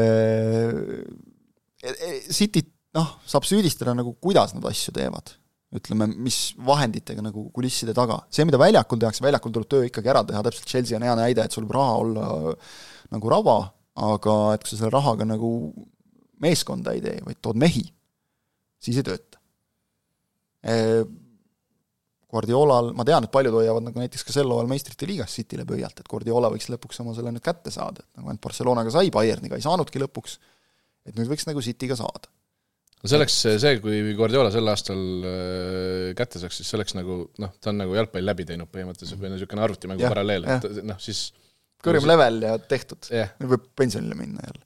e, 1.84 2.14
Cityt 2.34 2.72
noh, 2.98 3.18
saab 3.30 3.46
süüdistada 3.48 3.94
nagu, 3.98 4.16
kuidas 4.24 4.56
nad 4.56 4.66
asju 4.70 4.96
teevad. 4.96 5.36
ütleme, 5.78 6.06
mis 6.24 6.54
vahenditega 6.64 7.22
nagu 7.26 7.50
kulisside 7.54 7.94
taga. 7.94 8.22
see, 8.32 8.46
mida 8.48 8.60
väljakul 8.62 9.02
tehakse, 9.02 9.24
väljakul 9.26 9.54
tuleb 9.54 9.72
töö 9.72 9.90
ikkagi 9.90 10.14
ära 10.14 10.24
teha, 10.28 10.44
täpselt 10.46 10.70
Chelsea 10.72 10.98
on 10.98 11.06
hea 11.08 11.16
näide, 11.20 11.44
et 11.44 11.56
sul 11.56 11.66
võib 11.66 11.76
raha 11.78 11.98
olla 12.04 12.30
nagu 13.14 13.32
rava, 13.32 13.58
aga 14.08 14.38
et 14.56 14.64
kui 14.64 14.72
sa 14.72 14.80
selle 14.80 14.94
rahaga 14.96 15.28
nagu 15.28 15.52
meeskonda 16.44 16.94
ei 16.96 17.02
tee, 17.04 17.20
vaid 17.26 17.42
tood 17.42 17.60
mehi, 17.60 17.84
siis 18.80 19.00
ei 19.02 19.06
tööta 19.08 19.42
e, 20.64 21.04
Guardiolal, 22.28 22.92
ma 22.98 23.06
tean, 23.08 23.24
et 23.24 23.32
paljud 23.32 23.56
hoiavad 23.56 23.86
nagu 23.86 24.02
näiteks 24.02 24.26
ka 24.28 24.34
sel 24.36 24.50
hooajal 24.52 24.68
meistrite 24.68 25.08
liigas 25.08 25.36
Cityle 25.38 25.64
pöialt, 25.68 26.02
et 26.02 26.10
Guardiola 26.12 26.50
võiks 26.52 26.68
lõpuks 26.74 27.00
oma 27.04 27.14
selle 27.16 27.32
nüüd 27.32 27.44
kätte 27.46 27.72
saada, 27.72 28.04
et 28.04 28.20
nagu 28.20 28.28
ainult 28.28 28.44
Barcelonaga 28.44 28.92
sai, 28.92 29.12
Bayerniga 29.16 29.56
ei 29.56 29.64
saanudki 29.64 30.02
lõpuks, 30.04 30.36
et 31.08 31.16
nüüd 31.16 31.32
võiks 31.32 31.48
nagu 31.48 31.64
Cityga 31.64 31.96
saada. 31.96 32.28
no 33.00 33.08
see 33.08 33.20
oleks 33.20 33.38
see, 33.64 33.74
kui 33.80 34.02
Guardiola 34.20 34.52
sel 34.52 34.68
aastal 34.68 35.04
äh, 35.32 36.12
kätte 36.20 36.44
saaks, 36.44 36.60
siis 36.60 36.68
see 36.68 36.80
oleks 36.82 36.98
nagu 37.00 37.22
noh, 37.40 37.54
ta 37.64 37.72
on 37.72 37.80
nagu 37.86 37.96
jalgpalli 37.96 38.28
läbi 38.28 38.48
teinud 38.50 38.74
põhimõtteliselt 38.74 39.24
või 39.24 39.32
niisugune 39.32 39.64
arvutimängu 39.64 40.12
paralleel, 40.12 40.50
et 40.58 40.68
noh, 40.84 41.00
siis 41.00 41.30
kõrgem 41.80 42.04
nagu 42.04 42.12
level 42.12 42.44
ja 42.44 42.58
tehtud 42.60 43.08
yeah., 43.14 43.32
nüüd 43.40 43.56
võib 43.56 43.72
pensionile 43.80 44.20
minna 44.20 44.44
jälle. 44.50 44.66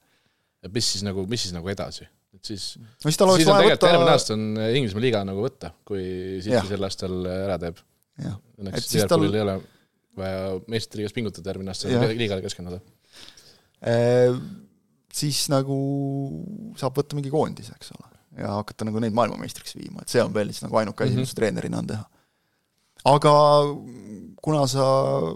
ja 0.66 0.74
mis 0.74 0.90
siis 0.96 1.06
nagu, 1.06 1.28
mis 1.30 1.46
siis 1.46 1.54
nagu 1.54 1.70
edasi? 1.70 2.10
Siis 2.46 2.66
no 2.80 3.10
siis 3.10 3.20
tal 3.20 3.34
oleks 3.34 3.48
vaja 3.50 3.74
võtta 3.74 3.92
järgmine 3.92 4.16
aasta 4.16 4.36
on 4.38 4.48
Inglismaa 4.64 5.06
liiga 5.06 5.22
nagu 5.28 5.44
võtta, 5.46 5.74
kui 5.88 6.04
City 6.44 6.64
sel 6.70 6.88
aastal 6.88 7.20
ära 7.32 7.60
teeb. 7.62 7.84
õnneks 8.22 8.90
Liverpoolil 8.96 9.32
tal... 9.32 9.38
ei 9.38 9.46
ole 9.46 9.58
vaja 10.22 10.42
meistrite 10.72 11.02
liigas 11.02 11.16
pingutada 11.16 11.54
järgmine 11.54 11.74
aasta, 11.74 12.10
liigale 12.16 12.44
keskenduda 12.46 12.82
e,. 13.82 13.96
Siis 15.12 15.44
nagu 15.52 15.76
saab 16.80 16.96
võtta 16.96 17.18
mingi 17.18 17.28
koondise, 17.28 17.74
eks 17.76 17.90
ole, 17.98 18.06
ja 18.40 18.54
hakata 18.54 18.86
nagu 18.88 19.02
neid 19.04 19.12
maailmameistriks 19.18 19.76
viima, 19.76 20.06
et 20.06 20.14
see 20.14 20.22
on 20.24 20.32
veel 20.32 20.54
siis 20.54 20.64
nagu 20.64 20.78
ainuke 20.80 21.04
asi 21.04 21.12
mm, 21.12 21.18
-hmm. 21.18 21.28
mis 21.28 21.36
treenerina 21.36 21.82
on 21.82 21.90
teha 21.90 22.21
aga 23.10 23.34
kuna 24.42 24.66
sa 24.70 24.84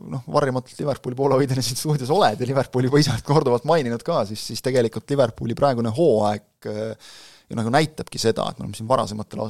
noh, 0.01 0.25
varjamatult 0.33 0.79
Liverpooli 0.81 1.17
poolehoidjana 1.17 1.63
siin 1.65 1.77
stuudios 1.77 2.11
oled 2.13 2.41
ja 2.41 2.49
Liverpooli 2.49 2.89
juba 2.89 3.01
ise 3.01 3.13
oled 3.13 3.25
korduvalt 3.25 3.67
maininud 3.69 4.03
ka, 4.05 4.23
siis, 4.29 4.41
siis 4.51 4.63
tegelikult 4.65 5.09
Liverpooli 5.13 5.57
praegune 5.57 5.93
hooaeg 5.93 6.69
äh, 6.71 7.11
ju 7.49 7.57
nagu 7.59 7.73
näitabki 7.73 8.21
seda, 8.21 8.47
et 8.49 8.57
me 8.57 8.65
oleme 8.65 8.77
siin 8.77 8.89
varasematel, 8.89 9.43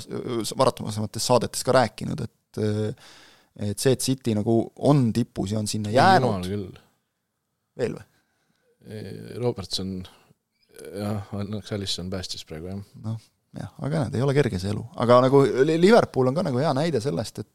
varasemates 0.59 1.29
saadetes 1.31 1.63
ka 1.63 1.75
rääkinud, 1.77 2.25
et 2.25 2.59
äh, 2.63 3.13
et 3.55 3.79
see, 3.79 3.93
et 3.95 4.03
City 4.03 4.33
nagu 4.35 4.57
on 4.83 5.07
tipus 5.15 5.53
ja 5.53 5.61
on 5.61 5.69
sinna 5.71 5.93
jäänud 5.93 6.49
veel 7.79 7.95
või? 7.95 8.11
Robertson, 9.41 9.95
jah, 10.93 11.31
õnneks 11.33 11.71
Alisson 11.73 12.11
päästis 12.11 12.43
praegu, 12.45 12.69
jah. 12.69 12.81
noh, 13.01 13.15
jah, 13.57 13.71
aga 13.79 14.03
näed, 14.03 14.17
ei 14.19 14.25
ole 14.25 14.35
kerge 14.37 14.59
see 14.61 14.69
elu, 14.73 14.83
aga 15.01 15.21
nagu 15.25 15.41
Liverpool 15.71 16.29
on 16.29 16.37
ka 16.37 16.43
nagu 16.45 16.61
hea 16.61 16.73
näide 16.77 17.01
sellest, 17.01 17.41
et 17.41 17.49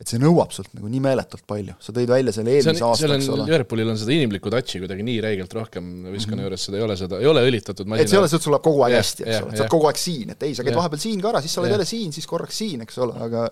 et 0.00 0.08
see 0.08 0.20
nõuab 0.20 0.52
sult 0.54 0.70
nagu 0.72 0.88
nii 0.88 1.02
meeletult 1.04 1.44
palju, 1.48 1.74
sa 1.84 1.92
tõid 1.92 2.08
välja 2.08 2.32
selle 2.32 2.54
eelmise 2.56 2.84
aasta, 2.86 3.10
eks 3.18 3.28
ole. 3.34 3.44
Liverpoolil 3.50 3.90
on 3.92 3.98
seda 4.00 4.14
inimlikku 4.16 4.52
touch'i 4.52 4.80
kuidagi 4.80 5.04
nii 5.04 5.18
räigelt 5.26 5.52
rohkem 5.58 5.90
võistkonna 6.06 6.38
mm 6.38 6.40
-hmm. 6.40 6.46
juures, 6.48 6.64
seda 6.68 6.80
ei 6.80 6.86
ole 6.86 6.96
seda, 6.96 7.20
ei 7.20 7.28
ole 7.28 7.44
õlitatud 7.50 7.90
masina. 7.90 8.06
et 8.06 8.12
see 8.12 8.16
ei 8.16 8.22
ole 8.22 8.30
see, 8.32 8.40
et 8.40 8.46
sul 8.46 8.56
läheb 8.56 8.64
kogu 8.64 8.86
aeg 8.86 8.96
hästi, 8.96 9.26
eks 9.26 9.44
ole, 9.44 9.52
sa 9.52 9.64
oled 9.66 9.74
kogu 9.76 9.90
aeg 9.90 10.00
siin, 10.00 10.32
et 10.32 10.48
ei, 10.48 10.56
sa 10.56 10.64
käid 10.64 10.80
vahepeal 10.80 11.04
siin 11.04 11.20
ka 11.20 11.32
ära, 11.34 11.44
siis 11.44 11.52
sa 11.52 11.60
oled 11.60 11.76
jälle 11.76 11.88
siin, 11.92 12.16
siis 12.16 12.30
korraks 12.32 12.62
siin, 12.64 12.86
eks 12.86 12.98
ole, 13.04 13.18
aga 13.28 13.44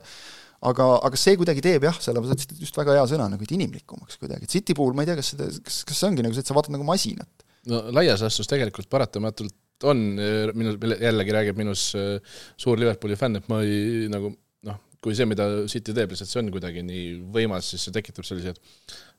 aga, 0.73 0.89
aga 1.11 1.21
see 1.21 1.37
kuidagi 1.39 1.63
teeb 1.69 1.85
jah, 1.87 2.01
selle, 2.03 2.25
sa 2.25 2.35
ütlesid 2.39 2.65
just 2.65 2.81
väga 2.81 2.97
hea 2.97 3.05
sõna, 3.13 3.29
nagu 3.31 3.45
et 3.45 3.55
inimlikumaks 3.55 4.17
kuidagi, 4.17 4.49
et 4.49 4.57
City 4.57 4.75
puhul 4.75 4.97
ma 4.97 5.05
ei 5.05 5.13
tea, 5.13 5.21
kas 5.21 5.35
seda, 5.35 5.53
kas, 5.69 5.85
kas 5.85 6.01
see 6.01 6.09
ongi 6.09 6.25
nagu 6.25 6.35
see, 6.35 6.47
et 6.47 6.51
sa 6.51 6.57
vaatad 6.57 6.75
nagu 6.75 6.89
masinat? 6.89 7.47
no 7.69 7.85
laias 7.93 8.25
laastus 8.25 8.49
tegelikult 8.49 8.89
paratamatult 8.89 9.85
on, 9.87 10.01
minu, 10.59 10.75
jällegi 10.99 11.35
räägib 11.37 11.61
minus 11.61 11.93
äh, 11.95 12.17
suur 12.57 12.81
Liverpooli 12.81 13.21
fänn, 13.21 13.39
et 13.39 13.47
ma 13.53 13.61
ei 13.63 14.09
nagu 14.11 14.33
kui 15.05 15.15
see, 15.15 15.29
mida 15.31 15.47
City 15.71 15.95
teeb, 15.95 16.11
lihtsalt 16.13 16.31
see 16.31 16.41
on 16.43 16.51
kuidagi 16.55 16.83
nii 16.87 17.05
võimas, 17.35 17.69
siis 17.73 17.87
see 17.87 17.95
tekitab 17.95 18.27
sellised 18.27 18.59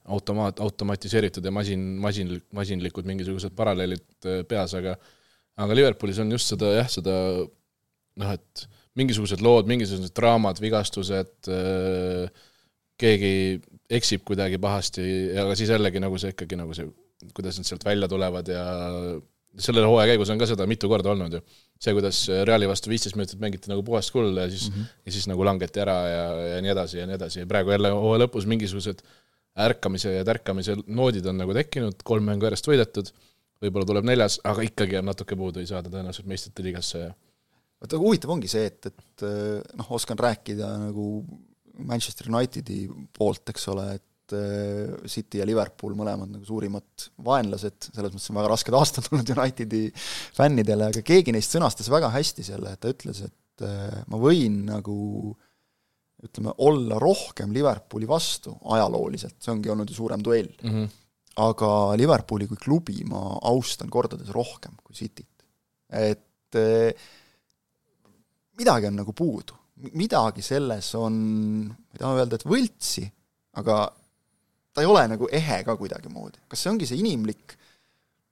automaat, 0.10 0.60
automatiseeritud 0.64 1.46
ja 1.46 1.54
masin, 1.54 1.86
masin, 2.04 2.34
masinlikud 2.56 3.08
mingisugused 3.08 3.56
paralleelid 3.58 4.28
äh, 4.28 4.44
peas, 4.50 4.76
aga 4.80 4.98
aga 5.60 5.76
Liverpoolis 5.76 6.22
on 6.24 6.32
just 6.32 6.54
seda 6.54 6.74
jah, 6.78 6.92
seda 6.92 7.16
noh, 8.20 8.36
et 8.36 8.68
mingisugused 9.00 9.44
lood, 9.44 9.68
mingisugused 9.72 10.16
draamad, 10.18 10.60
vigastused, 10.64 11.52
äh, 11.52 12.48
keegi 13.00 13.34
eksib 14.00 14.26
kuidagi 14.28 14.60
pahasti, 14.62 15.04
aga 15.40 15.56
siis 15.58 15.72
jällegi 15.72 16.02
nagu 16.04 16.20
see 16.20 16.34
ikkagi 16.36 16.60
nagu 16.60 16.76
see, 16.76 16.88
kuidas 17.36 17.60
nad 17.60 17.68
sealt 17.68 17.86
välja 17.88 18.10
tulevad 18.12 18.52
ja 18.52 18.64
selle 19.58 19.86
hooaja 19.88 20.14
käigus 20.14 20.30
on 20.30 20.40
ka 20.42 20.48
seda 20.50 20.68
mitu 20.70 20.90
korda 20.92 21.12
olnud 21.14 21.34
ju. 21.34 21.42
see, 21.80 21.94
kuidas 21.96 22.20
Reali 22.48 22.68
vastu 22.70 22.92
viisteist 22.92 23.16
minutit 23.18 23.40
mängiti 23.42 23.72
nagu 23.72 23.84
puhast 23.84 24.12
kulda 24.14 24.46
ja 24.46 24.52
siis 24.52 24.70
mm, 24.70 24.76
-hmm. 24.76 25.00
ja 25.06 25.12
siis 25.16 25.28
nagu 25.32 25.46
langeti 25.46 25.82
ära 25.82 25.98
ja, 26.08 26.26
ja 26.54 26.62
nii 26.62 26.72
edasi 26.76 27.00
ja 27.00 27.08
nii 27.08 27.16
edasi 27.16 27.40
ja 27.40 27.48
praegu 27.48 27.72
jälle 27.72 27.90
hooaja 27.96 28.26
lõpus 28.26 28.46
mingisugused 28.48 29.02
ärkamise 29.60 30.14
ja 30.14 30.26
tärkamise 30.26 30.76
noodid 30.88 31.26
on 31.26 31.38
nagu 31.42 31.54
tekkinud, 31.54 32.04
kolm 32.04 32.30
mängu 32.30 32.48
järjest 32.48 32.68
võidetud, 32.70 33.10
võib-olla 33.64 33.88
tuleb 33.90 34.06
neljas, 34.08 34.40
aga 34.48 34.64
ikkagi 34.68 35.00
on 35.00 35.10
natuke 35.10 35.36
puudu, 35.36 35.60
ei 35.60 35.68
saada 35.68 35.90
tõenäoliselt 35.90 36.30
meistrite 36.30 36.64
liigasse 36.64 37.02
ja 37.02 37.10
vaata, 37.82 38.00
huvitav 38.00 38.36
ongi 38.36 38.52
see, 38.52 38.70
et, 38.70 38.92
et 38.92 39.26
noh, 39.80 39.92
oskan 39.98 40.20
rääkida 40.20 40.70
nagu 40.86 41.10
Manchester 41.80 42.30
Unitedi 42.32 42.86
poolt, 43.18 43.50
eks 43.52 43.68
ole, 43.74 43.88
et 44.00 44.09
et 44.30 44.38
äh, 44.38 45.10
City 45.10 45.42
ja 45.42 45.48
Liverpool 45.48 45.96
mõlemad 45.98 46.30
nagu 46.32 46.46
suurimad 46.46 47.10
vaenlased, 47.26 47.90
selles 47.90 48.14
mõttes 48.14 48.30
on 48.32 48.40
väga 48.40 48.52
rasked 48.52 48.78
aastad 48.78 49.08
olnud 49.12 49.34
Unitedi 49.36 49.84
fännidele, 50.38 50.90
aga 50.94 51.04
keegi 51.06 51.34
neist 51.36 51.56
sõnastas 51.56 51.90
väga 51.92 52.12
hästi 52.14 52.46
selle, 52.46 52.74
et 52.74 52.84
ta 52.84 52.94
ütles, 52.94 53.24
et 53.26 53.66
äh, 53.66 54.02
ma 54.12 54.22
võin 54.22 54.64
nagu 54.70 54.98
ütleme, 56.20 56.54
olla 56.66 57.00
rohkem 57.00 57.54
Liverpooli 57.56 58.08
vastu 58.10 58.58
ajalooliselt, 58.76 59.38
see 59.40 59.54
ongi 59.54 59.72
olnud 59.72 59.90
ju 59.90 59.96
suurem 59.96 60.24
duell 60.24 60.52
mm. 60.62 60.74
-hmm. 60.74 60.90
aga 61.46 61.70
Liverpooli 62.00 62.48
kui 62.48 62.60
klubi 62.60 63.06
ma 63.08 63.40
austan 63.48 63.90
kordades 63.90 64.28
rohkem 64.36 64.76
kui 64.84 64.96
Cityt. 64.96 65.48
et 65.90 66.60
äh, 66.60 67.08
midagi 68.60 68.88
on 68.88 69.00
nagu 69.00 69.14
puudu, 69.14 69.56
midagi 69.96 70.42
selles 70.44 70.92
on, 70.96 71.14
ma 71.72 71.96
ei 71.96 72.02
taha 72.02 72.20
öelda, 72.20 72.36
et 72.36 72.46
võltsi, 72.46 73.06
aga 73.56 73.88
ta 74.74 74.84
ei 74.84 74.90
ole 74.90 75.06
nagu 75.12 75.30
ehe 75.32 75.64
ka 75.68 75.76
kuidagimoodi. 75.80 76.46
kas 76.48 76.64
see 76.64 76.72
ongi 76.72 76.88
see 76.90 77.02
inimlik 77.02 77.58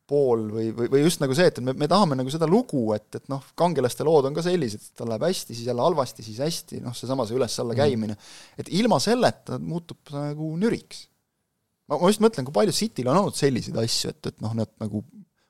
pool 0.08 0.46
või, 0.54 0.70
või, 0.76 0.88
või 0.94 1.02
just 1.04 1.20
nagu 1.20 1.36
see, 1.36 1.50
et 1.52 1.60
me, 1.64 1.74
me 1.76 1.90
tahame 1.92 2.16
nagu 2.16 2.32
seda 2.32 2.48
lugu, 2.48 2.86
et, 2.96 3.10
et 3.20 3.26
noh, 3.32 3.44
kangelaste 3.60 4.06
lood 4.08 4.30
on 4.30 4.38
ka 4.38 4.44
sellised, 4.46 4.86
et 4.86 5.02
tal 5.02 5.12
läheb 5.12 5.26
hästi, 5.28 5.56
siis 5.58 5.68
jälle 5.68 5.84
halvasti, 5.84 6.24
siis 6.24 6.40
hästi, 6.44 6.80
noh, 6.86 6.96
seesama 6.96 7.26
see 7.28 7.36
üles-alla 7.36 7.76
mhm. 7.76 7.82
käimine 7.82 8.16
mm., 8.16 8.56
et 8.64 8.72
ilma 8.80 9.02
selleta 9.04 9.60
muutub 9.60 10.00
ta 10.08 10.30
nagu 10.30 10.54
nüriks. 10.62 11.04
ma, 11.92 12.00
ma 12.00 12.12
just 12.12 12.24
mõtlen, 12.24 12.48
kui 12.48 12.56
palju 12.56 12.76
Cityl 12.76 13.12
on 13.12 13.20
olnud 13.24 13.36
selliseid 13.36 13.80
asju, 13.84 14.14
et, 14.16 14.32
et 14.32 14.40
noh, 14.46 14.56
nad 14.56 14.72
nagu 14.80 15.04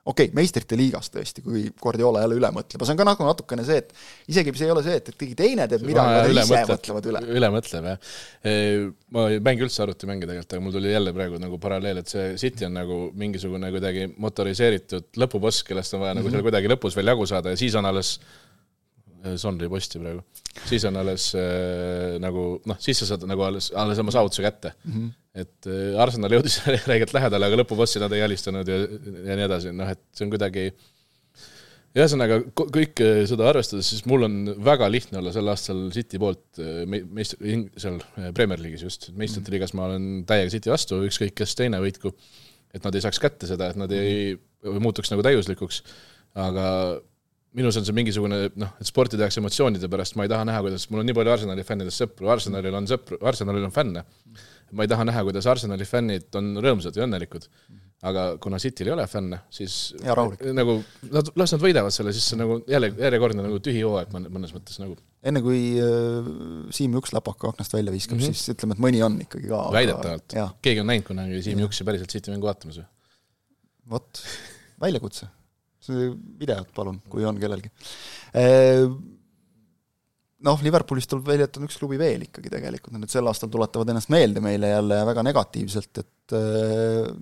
okei 0.07 0.29
okay,, 0.29 0.35
meistrite 0.37 0.77
liigas 0.79 1.11
tõesti, 1.11 1.43
kui 1.43 1.65
Guardiola 1.81 2.23
jälle 2.23 2.37
üle 2.39 2.51
mõtleb, 2.55 2.79
aga 2.79 2.87
see 2.87 2.95
on 2.95 3.01
ka 3.01 3.07
nagu 3.09 3.27
natukene 3.27 3.65
see, 3.67 3.81
et 3.83 3.93
isegi 4.31 4.53
see 4.55 4.69
ei 4.69 4.73
ole 4.73 4.83
see, 4.85 4.95
et, 5.01 5.11
et 5.11 5.19
keegi 5.19 5.37
teine 5.39 5.67
teeb 5.69 5.83
midagi, 5.87 6.15
vaid 6.21 6.33
ise 6.33 6.45
mõtleb, 6.47 6.73
mõtlevad 6.73 7.09
üle. 7.11 7.23
üle 7.39 7.51
mõtleb, 7.57 7.89
jah. 7.91 8.09
ma 9.15 9.27
ei 9.33 9.41
mängi 9.43 9.67
üldse 9.67 9.83
arvutimänge 9.83 10.29
tegelikult, 10.29 10.55
aga 10.55 10.65
mul 10.65 10.77
tuli 10.77 10.93
jälle 10.93 11.13
praegu 11.17 11.41
nagu 11.43 11.59
paralleel, 11.61 12.01
et 12.03 12.13
see 12.13 12.27
City 12.39 12.67
on 12.69 12.77
nagu 12.79 12.99
mingisugune 13.19 13.71
kuidagi 13.75 14.07
motoriseeritud 14.15 15.21
lõpuboss, 15.23 15.65
kellest 15.67 15.97
on 15.97 16.05
vaja 16.05 16.13
mm 16.13 16.21
-hmm. 16.21 16.23
nagu 16.23 16.33
seal 16.33 16.41
mhm. 16.41 16.49
kuidagi 16.49 16.73
lõpus 16.75 16.99
veel 16.99 17.13
jagu 17.13 17.27
saada 17.27 17.53
ja 17.53 17.59
siis 17.59 17.75
on 17.75 17.85
alles 17.91 18.17
Sonri 19.37 19.69
posti 19.69 20.01
praegu. 20.01 20.21
siis 20.65 20.85
on 20.89 20.97
alles 21.01 21.29
äh, 21.37 22.17
nagu 22.21 22.49
noh, 22.65 22.77
siis 22.81 22.99
sa 23.01 23.11
saad 23.13 23.25
nagu 23.29 23.45
alles, 23.47 23.71
alles 23.75 24.01
oma 24.03 24.13
saavutuse 24.13 24.45
kätte. 24.45 24.73
Mm. 24.85 24.93
-hmm 24.99 25.15
et 25.37 25.69
äh, 25.69 25.97
Arsenal 26.01 26.33
jõudis 26.33 26.59
räigelt 26.89 27.13
lähedale, 27.13 27.49
aga 27.49 27.59
lõpubossi 27.61 28.01
nad 28.01 28.13
ei 28.15 28.23
alistanud 28.25 28.67
ja, 28.67 28.77
ja 29.27 29.37
nii 29.37 29.45
edasi, 29.45 29.73
noh 29.75 29.91
et 29.93 30.01
see 30.15 30.25
on 30.25 30.31
kuidagi 30.33 30.71
ühesõnaga, 31.97 32.39
kõike 32.57 33.07
äh, 33.21 33.23
seda 33.29 33.47
arvestades, 33.49 33.89
siis 33.91 34.05
mul 34.09 34.27
on 34.27 34.37
väga 34.65 34.89
lihtne 34.91 35.21
olla 35.21 35.33
sel 35.35 35.49
aastal 35.51 35.87
City 35.95 36.19
poolt 36.21 36.61
äh, 36.61 36.83
meist-, 36.89 37.37
seal 37.79 37.99
Premier 38.37 38.61
League'is 38.61 38.85
just, 38.85 39.09
meistrite 39.17 39.53
liigas 39.53 39.75
ma 39.77 39.87
olen 39.89 40.25
täiega 40.29 40.53
City 40.53 40.73
vastu, 40.73 40.99
ükskõik 41.07 41.37
kes 41.37 41.55
teine 41.59 41.81
võitku, 41.83 42.13
et 42.73 42.85
nad 42.85 42.97
ei 42.97 43.05
saaks 43.05 43.21
kätte 43.23 43.49
seda, 43.49 43.71
et 43.71 43.79
nad 43.79 43.93
ei 43.95 44.35
muutuks 44.65 45.13
nagu 45.13 45.25
täiuslikuks, 45.25 45.83
aga 46.37 46.67
minus 47.57 47.79
on 47.79 47.87
see 47.87 47.95
mingisugune 47.97 48.43
noh, 48.53 48.75
et 48.77 48.89
sporti 48.89 49.17
tehakse 49.17 49.41
emotsioonide 49.41 49.89
pärast, 49.89 50.15
ma 50.19 50.27
ei 50.27 50.31
taha 50.31 50.45
näha, 50.45 50.61
kuidas, 50.65 50.85
mul 50.91 51.01
on 51.01 51.09
nii 51.09 51.17
palju 51.17 51.33
Arsenali 51.33 51.65
fännidest 51.65 52.03
sõpru, 52.03 52.29
Arsenalil 52.29 52.77
on 52.77 52.89
sõpru, 52.89 53.19
Arsenalil 53.25 53.65
on 53.65 53.73
fänne 53.73 54.05
ma 54.75 54.85
ei 54.85 54.91
taha 54.91 55.05
näha, 55.07 55.23
kuidas 55.27 55.47
Arsenali 55.49 55.85
fännid 55.87 56.33
on 56.37 56.55
rõõmsad 56.63 56.97
ja 56.97 57.05
õnnelikud. 57.07 57.47
aga 58.07 58.23
kuna 58.37 58.59
Cityl 58.61 58.91
ei 58.91 58.93
ole 58.93 59.07
fänne, 59.09 59.39
siis 59.49 59.95
ja, 60.05 60.13
nagu 60.53 60.75
nad, 61.09 61.31
las 61.39 61.53
nad 61.55 61.63
võidavad 61.63 61.93
selle, 61.95 62.11
siis 62.13 62.27
see 62.29 62.37
nagu 62.37 62.59
jälle 62.69 62.91
järjekordne 62.93 63.41
nagu 63.41 63.57
tühi 63.63 63.81
hooaeg 63.81 64.11
mõnes 64.13 64.53
mõttes 64.53 64.77
nagu. 64.77 64.93
enne 65.25 65.41
kui 65.41 65.61
äh, 65.81 66.27
Siim 66.77 66.93
Juks 66.93 67.15
läpaka 67.15 67.49
aknast 67.49 67.73
välja 67.73 67.95
viskab 67.95 68.19
mm, 68.19 68.27
-hmm. 68.27 68.37
siis 68.37 68.53
ütleme, 68.53 68.77
et 68.77 68.83
mõni 68.85 69.01
on 69.05 69.17
ikkagi 69.25 69.49
ka. 69.49 69.63
väidetavalt, 69.73 70.37
keegi 70.61 70.83
on 70.83 70.91
näinud 70.91 71.07
kunagi 71.09 71.41
Siim 71.47 71.65
Juksi 71.65 71.87
päriselt 71.89 72.13
City 72.13 72.35
mängu 72.35 72.51
vaatamas 72.51 72.77
või? 72.83 72.87
vot, 73.95 74.23
väljakutse. 74.85 75.31
Videot 75.89 76.73
palun, 76.75 76.99
kui 77.09 77.25
on 77.27 77.39
kellelgi. 77.41 77.71
Noh, 80.37 80.59
Liverpoolist 80.61 81.09
tuleb 81.09 81.25
välja, 81.25 81.47
et 81.47 81.55
on 81.57 81.65
üks 81.65 81.79
klubi 81.81 81.97
veel 81.97 82.27
ikkagi 82.27 82.51
tegelikult, 82.53 82.93
nad 82.93 83.09
sel 83.09 83.25
aastal 83.25 83.49
tuletavad 83.49 83.89
ennast 83.89 84.11
meelde 84.13 84.37
meile 84.45 84.69
jälle 84.69 84.99
väga 85.09 85.23
negatiivselt, 85.25 85.97
et 86.03 86.35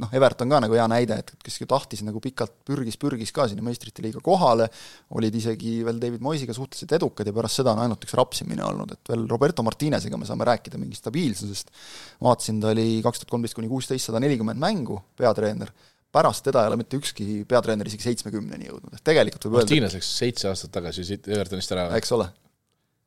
noh, 0.01 0.11
Everton 0.19 0.51
ka 0.51 0.59
nagu 0.65 0.75
hea 0.75 0.87
näide, 0.91 1.21
et 1.23 1.31
kes 1.45 1.61
ju 1.61 1.67
tahtis 1.71 2.03
nagu 2.03 2.19
pikalt 2.19 2.57
pürgis, 2.67 2.99
pürgis 2.99 3.31
ka 3.31 3.45
sinna 3.47 3.63
meistrite 3.63 4.03
liiga 4.03 4.19
kohale, 4.25 4.67
olid 5.15 5.39
isegi 5.39 5.77
veel 5.87 6.03
David 6.03 6.27
Moisiga 6.27 6.51
suhteliselt 6.57 6.97
edukad 6.99 7.31
ja 7.31 7.37
pärast 7.39 7.61
seda 7.61 7.71
on 7.71 7.85
ainult 7.85 8.03
üks 8.03 8.17
rapsimine 8.19 8.67
olnud, 8.67 8.91
et 8.97 9.13
veel 9.13 9.23
Roberto 9.31 9.63
Martinezega 9.63 10.19
me 10.19 10.27
saame 10.27 10.51
rääkida 10.51 10.81
mingist 10.81 11.05
stabiilsusest, 11.05 11.71
vaatasin, 12.19 12.59
ta 12.59 12.75
oli 12.75 12.99
kaks 13.05 13.23
tuhat 13.23 13.31
kolmteist 13.31 13.55
kuni 13.55 13.71
kuusteist 13.71 14.11
sada 14.11 14.19
nelikümmend 14.19 14.59
mängu, 14.59 14.99
peatreener, 15.15 15.71
pärast 16.15 16.47
teda 16.47 16.63
ei 16.63 16.71
ole 16.71 16.79
mitte 16.79 16.97
ükski 17.01 17.43
peatreener 17.49 17.91
isegi 17.91 18.07
seitsmekümneni 18.07 18.71
jõudnud, 18.71 18.95
et 18.95 19.03
tegelikult 19.05 19.49
võib 19.49 19.59
öelda 19.59 19.67
Martines 19.67 19.99
läks 19.99 20.15
seitse 20.23 20.49
aastat 20.49 20.73
tagasi 20.79 21.03
siit 21.07 21.27
Evertonist 21.27 21.75
ära. 21.75 21.89
eks 21.99 22.15
ole 22.15 22.31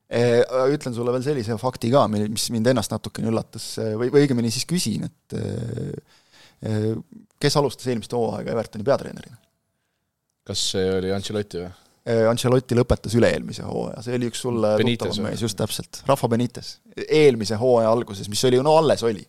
Eh, 0.09 0.41
ütlen 0.73 0.95
sulle 0.97 1.13
veel 1.13 1.25
sellise 1.27 1.57
fakti 1.61 1.91
ka, 1.93 2.07
mis 2.09 2.47
mind 2.55 2.71
ennast 2.71 2.95
natukene 2.95 3.29
üllatas 3.29 3.75
või, 3.77 4.09
või 4.09 4.23
õigemini 4.23 4.49
siis 4.49 4.65
küsin, 4.65 5.05
et 5.05 5.35
eh, 5.37 6.95
kes 7.37 7.59
alustas 7.61 7.91
eelmist 7.93 8.15
hooaega 8.17 8.55
Evertoni 8.55 8.87
peatreenerina? 8.89 9.37
kas 10.49 10.63
see 10.73 10.87
oli 10.95 11.13
Ancelotti 11.13 11.61
või? 11.61 11.69
Ancelotti 12.31 12.73
lõpetas 12.79 13.13
üle-eelmise 13.19 13.67
hooaja, 13.69 14.01
see 14.07 14.15
oli 14.17 14.31
üks 14.31 14.41
sulle 14.47 14.71
tuttavam 14.81 15.27
mees, 15.27 15.43
just 15.45 15.59
täpselt, 15.61 16.01
Rahva 16.09 16.31
Benites. 16.33 16.79
eelmise 17.05 17.59
hooaja 17.61 17.91
alguses, 17.93 18.31
mis 18.33 18.47
oli 18.49 18.63
no 18.65 18.79
alles 18.81 19.05
oli. 19.05 19.27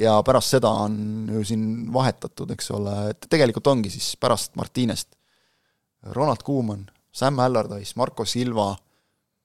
Ja 0.00 0.16
pärast 0.26 0.56
seda 0.56 0.70
on 0.86 0.94
ju 1.34 1.44
siin 1.44 1.64
vahetatud, 1.92 2.50
eks 2.56 2.70
ole, 2.76 2.94
et 3.12 3.26
tegelikult 3.30 3.72
ongi 3.72 3.92
siis 3.92 4.14
pärast 4.20 4.56
Martinest 4.58 5.12
Ronald 6.16 6.44
Koeman, 6.44 6.86
Sam 7.12 7.38
Allardyce, 7.44 7.92
Marco 8.00 8.24
Silva 8.24 8.72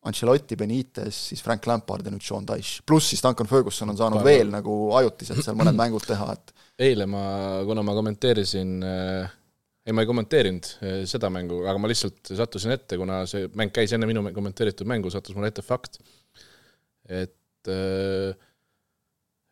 Ancelotti, 0.05 0.55
Benitez, 0.55 1.17
siis 1.31 1.41
Frank 1.43 1.65
Lampard 1.67 2.05
ja 2.05 2.13
nüüd 2.13 2.23
Sean 2.23 2.45
Dyche. 2.47 2.83
pluss 2.85 3.09
siis 3.09 3.23
Duncan 3.25 3.49
Ferguson 3.49 3.89
on 3.89 3.97
saanud 3.97 4.21
Parla. 4.21 4.29
veel 4.29 4.51
nagu 4.53 4.75
ajutiselt 4.99 5.41
seal 5.43 5.57
mõned 5.57 5.75
mängud 5.77 6.05
teha, 6.05 6.35
et 6.35 6.53
eile 6.87 7.07
ma, 7.09 7.23
kuna 7.65 7.81
ma 7.83 7.95
kommenteerisin 7.97 8.75
äh, 8.85 9.33
ei, 9.85 9.95
ma 9.95 10.03
ei 10.05 10.09
kommenteerinud 10.09 10.69
äh, 10.77 10.99
seda 11.09 11.31
mängu, 11.33 11.63
aga 11.65 11.81
ma 11.81 11.89
lihtsalt 11.89 12.35
sattusin 12.37 12.75
ette, 12.77 12.99
kuna 13.01 13.23
see 13.29 13.49
mäng 13.57 13.73
käis 13.73 13.95
enne 13.97 14.07
minu 14.09 14.23
kommenteeritud 14.35 14.87
mängu, 14.89 15.09
sattus 15.13 15.35
mulle 15.35 15.49
ette 15.49 15.65
fakt, 15.65 15.97
et 17.09 17.73
äh, 17.73 18.37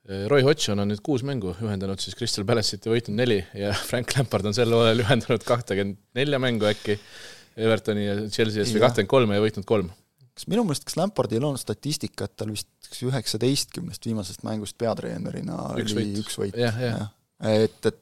Roy 0.04 0.44
Hodgson 0.44 0.84
on 0.84 0.90
nüüd 0.92 1.00
kuus 1.06 1.24
mängu 1.24 1.54
ühendanud 1.64 2.02
siis 2.04 2.18
Crystal 2.20 2.44
Palace'it 2.48 2.84
ja 2.84 2.92
võitnud 2.92 3.16
neli 3.16 3.40
ja 3.56 3.72
Frank 3.90 4.12
Lampard 4.18 4.50
on 4.50 4.56
sel 4.56 4.74
hooajal 4.76 5.06
ühendanud 5.06 5.46
kahtekümmend 5.48 6.02
nelja 6.20 6.42
mängu 6.44 6.68
äkki 6.68 6.98
Evertoni 7.56 8.08
ja 8.08 8.16
Chelsea 8.28 8.66
eest 8.66 8.76
või 8.76 8.84
kahtekümmend 8.84 9.14
kolme 9.14 9.38
ja 9.40 9.46
võitnud 9.46 9.68
kolm 9.70 9.92
kas 10.34 10.48
minu 10.50 10.64
meelest, 10.66 10.86
kas 10.88 10.98
Lampardil 10.98 11.44
on 11.46 11.60
statistika, 11.62 12.28
et 12.28 12.38
tal 12.40 12.54
vist 12.54 13.04
üheksateistkümnest 13.06 14.08
viimasest 14.08 14.46
mängust 14.48 14.78
peatreenerina 14.82 15.60
üks 15.82 15.94
oli 15.96 16.08
võit. 16.08 16.24
üks 16.24 16.40
võit. 16.42 16.58
et, 16.58 17.92
et 17.92 18.00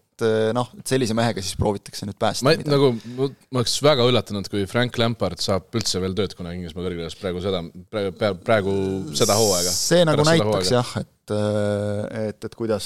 noh, 0.56 0.70
et 0.78 0.94
sellise 0.94 1.16
mehega 1.18 1.44
siis 1.44 1.58
proovitakse 1.60 2.08
nüüd 2.08 2.18
päästa 2.22 2.46
ma 2.48 2.54
nagu, 2.60 2.92
ma 3.18 3.30
oleks 3.60 3.78
väga 3.84 4.06
üllatunud, 4.08 4.48
kui 4.52 4.64
Frank 4.70 5.00
Lampard 5.02 5.42
saab 5.44 5.70
üldse 5.78 6.02
veel 6.04 6.16
tööd 6.18 6.36
kunagi 6.38 6.62
Inglismaa 6.62 6.86
kõrgliigas 6.88 7.18
praegu 7.20 7.44
seda, 7.44 7.64
praegu, 7.92 8.38
praegu 8.46 8.76
seda 9.18 9.38
hooaega. 9.40 9.74
see 9.76 10.06
nagu 10.08 10.26
näitaks 10.28 10.72
jah, 10.76 10.94
et, 11.02 11.12
et, 11.32 12.50
et 12.50 12.58
kuidas 12.58 12.86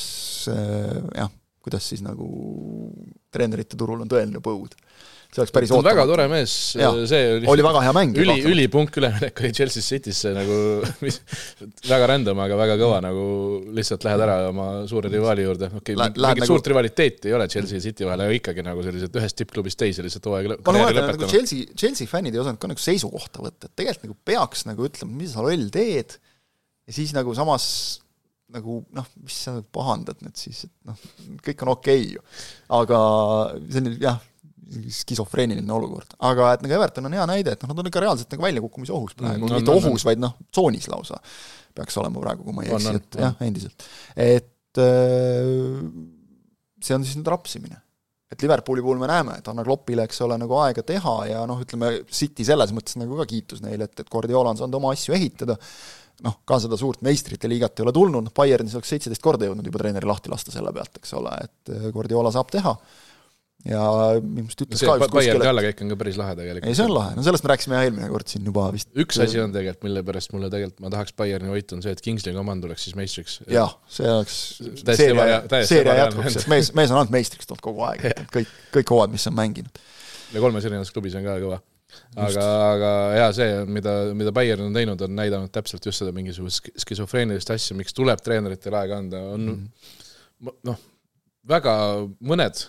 jah, 0.49 1.31
kuidas 1.65 1.91
siis 1.91 2.03
nagu 2.05 2.29
treenerite 3.33 3.77
turul 3.79 4.05
on 4.05 4.11
tõeline 4.11 4.41
põud 4.43 4.77
see 5.35 5.43
oleks 5.43 5.53
päris 5.53 5.71
ootamatu. 5.73 5.89
väga 5.89 6.05
tore 6.09 6.25
mees, 6.31 6.53
see 7.09 7.21
oli 7.35 7.49
oli 7.51 7.63
väga 7.65 7.81
hea 7.83 7.93
mäng. 7.95 8.19
üli, 8.23 8.35
ülipunk 8.51 8.99
üleminek 9.01 9.41
oli 9.41 9.51
Chelsea 9.55 9.83
Citysse 9.83 10.31
nagu 10.35 10.59
mis, 11.03 11.19
väga 11.89 12.09
random, 12.13 12.41
aga 12.45 12.59
väga 12.59 12.77
kõva, 12.79 13.01
nagu 13.03 13.25
lihtsalt 13.75 14.05
lähed 14.07 14.23
ära 14.25 14.37
oma 14.51 14.67
suure 14.89 15.11
rivaali 15.11 15.47
juurde, 15.47 15.71
okei 15.81 15.97
okay,, 15.97 16.13
mingit 16.15 16.45
nagu... 16.45 16.49
suurt 16.51 16.71
rivaliteeti 16.71 17.31
ei 17.31 17.37
ole 17.37 17.49
Chelsea 17.51 17.79
ja 17.79 17.85
City 17.87 18.07
vahel, 18.07 18.25
aga 18.27 18.37
ikkagi 18.39 18.65
nagu 18.65 18.85
sellised 18.85 19.19
ühest 19.19 19.39
tippklubist 19.41 19.81
teise 19.81 20.05
lihtsalt 20.05 20.31
hooaeg 20.31 20.51
ma 20.53 20.59
karjääri 20.69 20.99
lõpetama. 20.99 21.17
nagu 21.25 21.33
Chelsea, 21.33 21.67
Chelsea 21.75 22.11
fännid 22.11 22.37
ei 22.37 22.43
osanud 22.43 22.61
ka 22.61 22.71
nagu 22.71 22.85
seisukohta 22.85 23.43
võtta, 23.43 23.69
et 23.69 23.83
tegelikult 23.83 24.07
nagu 24.07 24.17
peaks 24.31 24.65
nagu 24.69 24.87
ütlema, 24.87 25.19
mis 25.19 25.35
sa 25.35 25.43
loll 25.45 25.67
teed, 25.73 26.17
ja 26.85 26.95
siis 26.95 27.11
nagu 27.15 27.35
samas 27.35 27.67
nagu 28.53 28.79
noh, 28.93 29.09
mis 29.23 29.37
sa 29.47 29.57
pahandad 29.73 30.21
nüüd 30.21 30.37
siis, 30.37 30.65
et 30.67 30.73
noh, 30.87 31.03
kõik 31.45 31.65
on 31.65 31.73
okei 31.73 32.05
okay 32.05 32.15
ju. 32.15 32.23
aga 32.77 32.99
see 33.65 33.81
on 33.81 33.91
jah 34.03 34.23
skisofreeniline 35.05 35.73
olukord. 35.73 36.15
aga 36.25 36.53
et 36.55 36.65
nagu 36.65 36.77
Everton 36.77 37.09
on 37.09 37.15
hea 37.17 37.25
näide, 37.29 37.53
et 37.53 37.63
noh, 37.63 37.71
nad 37.71 37.83
on 37.83 37.89
ikka 37.89 38.03
reaalselt 38.03 38.33
nagu 38.33 38.45
väljakukkumise 38.47 38.93
ohus 38.95 39.15
praegu 39.17 39.45
mm,, 39.45 39.59
mitte 39.59 39.71
no, 39.71 39.77
ohus 39.77 40.01
no,, 40.01 40.09
vaid 40.09 40.21
noh, 40.21 40.35
tsoonis 40.49 40.89
lausa 40.91 41.19
peaks 41.75 41.97
olema 42.01 42.21
praegu, 42.23 42.45
kui 42.47 42.55
ma 42.55 42.65
ei 42.65 42.73
eksi, 42.73 42.93
et 42.99 43.17
jah, 43.19 43.41
endiselt. 43.45 43.87
et 44.15 44.81
äh, 44.81 45.81
see 46.85 46.97
on 46.97 47.05
siis 47.05 47.19
nüüd 47.19 47.29
rapsimine. 47.31 47.81
et 48.31 48.41
Liverpooli 48.41 48.81
puhul 48.83 48.99
me 48.99 49.07
näeme, 49.09 49.37
et 49.39 49.47
anna 49.47 49.63
Kloppile, 49.63 50.07
eks 50.07 50.23
ole, 50.25 50.37
nagu 50.41 50.57
aega 50.63 50.83
teha 50.83 51.15
ja 51.29 51.43
noh, 51.47 51.61
ütleme 51.61 51.91
City 52.09 52.47
selles 52.47 52.73
mõttes 52.75 52.97
nagu 52.99 53.19
ka 53.19 53.27
kiitus 53.29 53.61
neile, 53.63 53.85
et, 53.85 54.01
et 54.01 54.09
Guardiola 54.11 54.51
on 54.51 54.59
saanud 54.59 54.79
oma 54.79 54.95
asju 54.95 55.15
ehitada, 55.15 55.59
noh, 56.23 56.37
ka 56.47 56.59
seda 56.63 56.77
suurt 56.79 57.01
meistrite 57.05 57.49
liigat 57.51 57.79
ei 57.79 57.87
ole 57.87 57.95
tulnud, 57.95 58.31
Bayernis 58.35 58.77
oleks 58.77 58.93
seitseteist 58.93 59.23
korda 59.23 59.49
jõudnud 59.49 59.67
juba 59.67 59.81
treeneri 59.81 60.07
lahti 60.07 60.31
lasta 60.31 60.53
selle 60.53 60.71
pealt, 60.75 61.01
eks 61.01 61.17
ole, 61.19 61.33
et 61.43 61.75
Guardiola 61.95 62.31
saab 62.35 62.53
teha 62.53 62.75
ja 63.65 63.81
minu 64.21 64.43
meelest 64.45 64.61
ütles 64.61 64.81
see, 64.81 64.87
ka 64.87 64.95
just 64.99 65.09
kuskil 65.09 65.31
Bayerni 65.33 65.49
allakäik 65.49 65.81
on 65.81 65.91
ka 65.91 65.97
päris 65.97 66.17
lahe 66.19 66.35
tegelikult. 66.37 66.67
ei, 66.69 66.77
see 66.77 66.85
on 66.85 66.93
lahe, 66.93 67.15
no 67.17 67.23
sellest 67.25 67.45
me 67.45 67.51
rääkisime 67.51 67.79
eelmine 67.81 68.09
kord 68.13 68.29
siin 68.29 68.45
juba 68.45 68.67
vist. 68.75 68.91
üks 69.01 69.19
asi 69.25 69.41
on 69.41 69.55
tegelikult, 69.55 69.87
mille 69.87 70.03
pärast 70.05 70.35
mulle 70.35 70.49
tegelikult, 70.53 70.83
ma 70.85 70.91
tahaks 70.93 71.15
Bayerni 71.17 71.49
võitu, 71.49 71.77
on 71.77 71.85
see, 71.85 71.95
et 71.97 72.03
Kingsley 72.05 72.35
Coman 72.37 72.61
tuleks 72.61 72.85
siis 72.85 72.97
meistriks. 72.99 73.39
jah, 73.49 73.73
see 73.89 74.09
oleks 74.11 74.39
seeria, 74.61 75.39
seeria 75.65 75.97
jätkuks, 76.03 76.37
sest 76.37 76.51
mees, 76.51 76.69
mees 76.77 76.93
on 76.93 77.01
ainult 77.01 77.15
meistriks 77.15 77.49
tulnud 77.49 77.63
kogu 77.65 77.87
aeg, 77.89 78.05
et 78.11 78.21
kõik, 78.35 78.51
kõik 78.77 78.93
hooajad, 78.93 79.15
mis 79.17 79.25
on 79.31 79.37
mänginud. 79.41 79.81
ja 80.35 80.45
kolmes 80.45 80.69
erinevas 80.69 80.93
klubis 80.93 81.17
on 81.17 81.25
ka 81.25 81.39
kõva. 81.41 81.61
Aga, 82.15 82.47
aga 82.71 82.89
jaa, 83.19 83.29
see, 83.37 83.61
mida, 83.77 83.93
mida 84.17 84.33
Bayern 84.35 84.67
on 84.67 84.75
teinud, 84.75 85.05
on 85.05 85.15
näidanud 85.17 85.53
täpselt 85.53 85.85
just 85.85 86.03
seda 86.03 86.13
mingisugust 86.15 86.71
skisofreenilist 86.83 87.53
asja, 87.55 87.77
miks 87.77 87.95
tuleb 87.95 88.23
treeneritele 88.25 88.81
aega 88.81 88.99
anda, 89.03 89.23
on 89.35 89.45
mm 89.45 89.55
-hmm. 89.55 90.59
noh, 90.71 90.83
väga 91.49 91.73
mõned, 92.25 92.61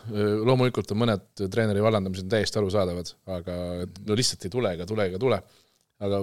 loomulikult 0.47 0.91
on 0.93 1.01
mõned 1.05 1.47
treeneri 1.53 1.85
vallandamised 1.85 2.29
täiesti 2.31 2.61
arusaadavad, 2.61 3.13
aga 3.39 3.55
no 3.87 4.19
lihtsalt 4.19 4.45
ei 4.45 4.53
tule 4.53 4.75
ega 4.77 4.89
tule 4.89 5.09
ega 5.11 5.21
tule. 5.23 5.41
aga 5.97 6.21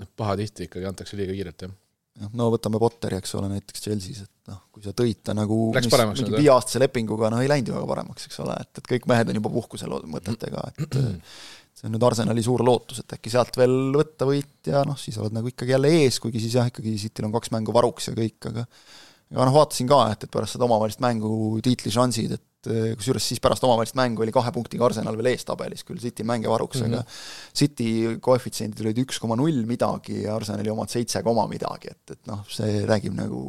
noh, 0.00 0.10
pahatihti 0.16 0.68
ikkagi 0.68 0.86
antakse 0.88 1.16
liiga 1.16 1.32
kiirelt, 1.36 1.64
jah. 1.64 1.74
jah, 2.20 2.32
no 2.36 2.50
võtame 2.52 2.80
Potteri, 2.82 3.16
eks 3.22 3.34
ole, 3.38 3.48
näiteks 3.54 3.86
Chelsea's, 3.86 4.24
et 4.26 4.52
noh, 4.52 4.60
kui 4.74 4.84
sa 4.84 4.92
tõid 4.96 5.22
ta 5.24 5.36
nagu 5.36 5.70
Läks 5.74 5.88
mis, 5.88 6.20
mingi 6.20 6.36
viieaastase 6.42 6.82
lepinguga, 6.82 7.30
no 7.32 7.40
ei 7.40 7.48
läinud 7.48 7.72
ju 7.72 7.76
väga 7.78 7.90
paremaks, 7.92 8.28
eks 8.28 8.42
ole, 8.44 8.58
et, 8.60 8.82
et 8.82 8.90
kõik 8.94 9.08
mehed 9.10 9.32
on 9.32 9.40
juba 9.40 9.52
puhkusel 9.54 9.96
mõtetega, 10.12 10.66
et 10.74 10.98
see 11.84 11.90
on 11.90 11.98
nüüd 11.98 12.04
Arsenali 12.08 12.42
suur 12.44 12.62
lootus, 12.64 13.02
et 13.02 13.12
äkki 13.18 13.28
sealt 13.32 13.58
veel 13.60 13.92
võtta 13.92 14.24
võit 14.24 14.70
ja 14.70 14.80
noh, 14.88 14.96
siis 14.96 15.18
oled 15.20 15.34
nagu 15.36 15.50
ikkagi 15.50 15.74
jälle 15.74 15.90
ees, 16.00 16.16
kuigi 16.22 16.40
siis 16.40 16.56
jah, 16.56 16.70
ikkagi 16.70 16.96
Cityl 17.00 17.28
on 17.28 17.34
kaks 17.34 17.52
mängu 17.52 17.74
varuks 17.76 18.08
ja 18.08 18.14
kõik, 18.16 18.40
aga 18.48 18.64
aga 19.34 19.44
noh, 19.48 19.54
vaatasin 19.56 19.88
ka, 19.90 20.00
et, 20.14 20.24
et 20.24 20.32
pärast 20.32 20.56
seda 20.56 20.64
omavahelist 20.64 21.02
mängu 21.04 21.58
tiitlišansid, 21.64 22.34
et 22.38 22.70
eh, 22.72 22.90
kusjuures 22.96 23.28
siis 23.28 23.42
pärast 23.42 23.64
omavahelist 23.66 23.98
mängu 23.98 24.24
oli 24.24 24.32
kahe 24.32 24.52
punktiga 24.54 24.86
Arsenal 24.88 25.18
veel 25.20 25.32
eestabelis, 25.34 25.84
küll 25.84 26.00
City 26.00 26.24
mänge 26.24 26.48
varuks 26.48 26.80
mm, 26.80 26.92
-hmm. 26.92 27.04
aga 27.04 27.56
City 27.60 28.18
koefitsiendid 28.24 28.84
olid 28.84 29.04
üks 29.04 29.20
koma 29.20 29.36
null 29.36 29.64
midagi 29.68 30.22
ja 30.24 30.38
Arsenali 30.38 30.72
omad 30.72 30.92
seitse 30.92 31.22
koma 31.26 31.44
midagi, 31.50 31.92
et, 31.92 32.16
et 32.16 32.30
noh, 32.30 32.44
see 32.48 32.84
räägib 32.88 33.16
nagu 33.20 33.44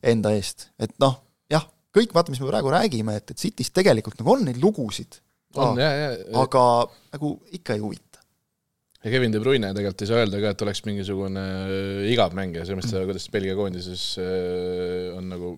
enda 0.00 0.32
eest, 0.32 0.70
et 0.78 0.96
noh, 1.02 1.20
jah, 1.50 1.68
kõik 1.92 2.14
vaata, 2.14 2.32
mis 2.32 2.40
me 2.40 2.48
praegu 2.52 2.72
räägime, 2.72 3.20
et, 3.20 3.34
et 3.34 3.38
Cityst 3.38 3.76
tegelikult 3.76 4.20
nagu 4.20 4.36
on 4.36 4.46
neid 4.48 4.62
lugusid, 4.62 5.20
aga 5.56 6.64
nagu 7.14 7.32
ikka 7.56 7.76
ei 7.76 7.80
huvita 7.80 8.08
ja 9.04 9.10
Kevin 9.10 9.32
De 9.32 9.40
Bruyne 9.40 9.72
tegelikult 9.74 10.04
ei 10.04 10.10
saa 10.10 10.22
öelda 10.22 10.40
ka, 10.42 10.52
et 10.54 10.64
oleks 10.66 10.84
mingisugune 10.86 11.42
äh, 11.42 12.06
igav 12.12 12.34
mängija, 12.36 12.66
selles 12.66 12.82
mõttes, 12.82 13.08
kuidas 13.10 13.28
Belgia 13.32 13.56
koondises 13.58 14.06
äh, 14.22 15.10
on 15.16 15.28
nagu 15.30 15.52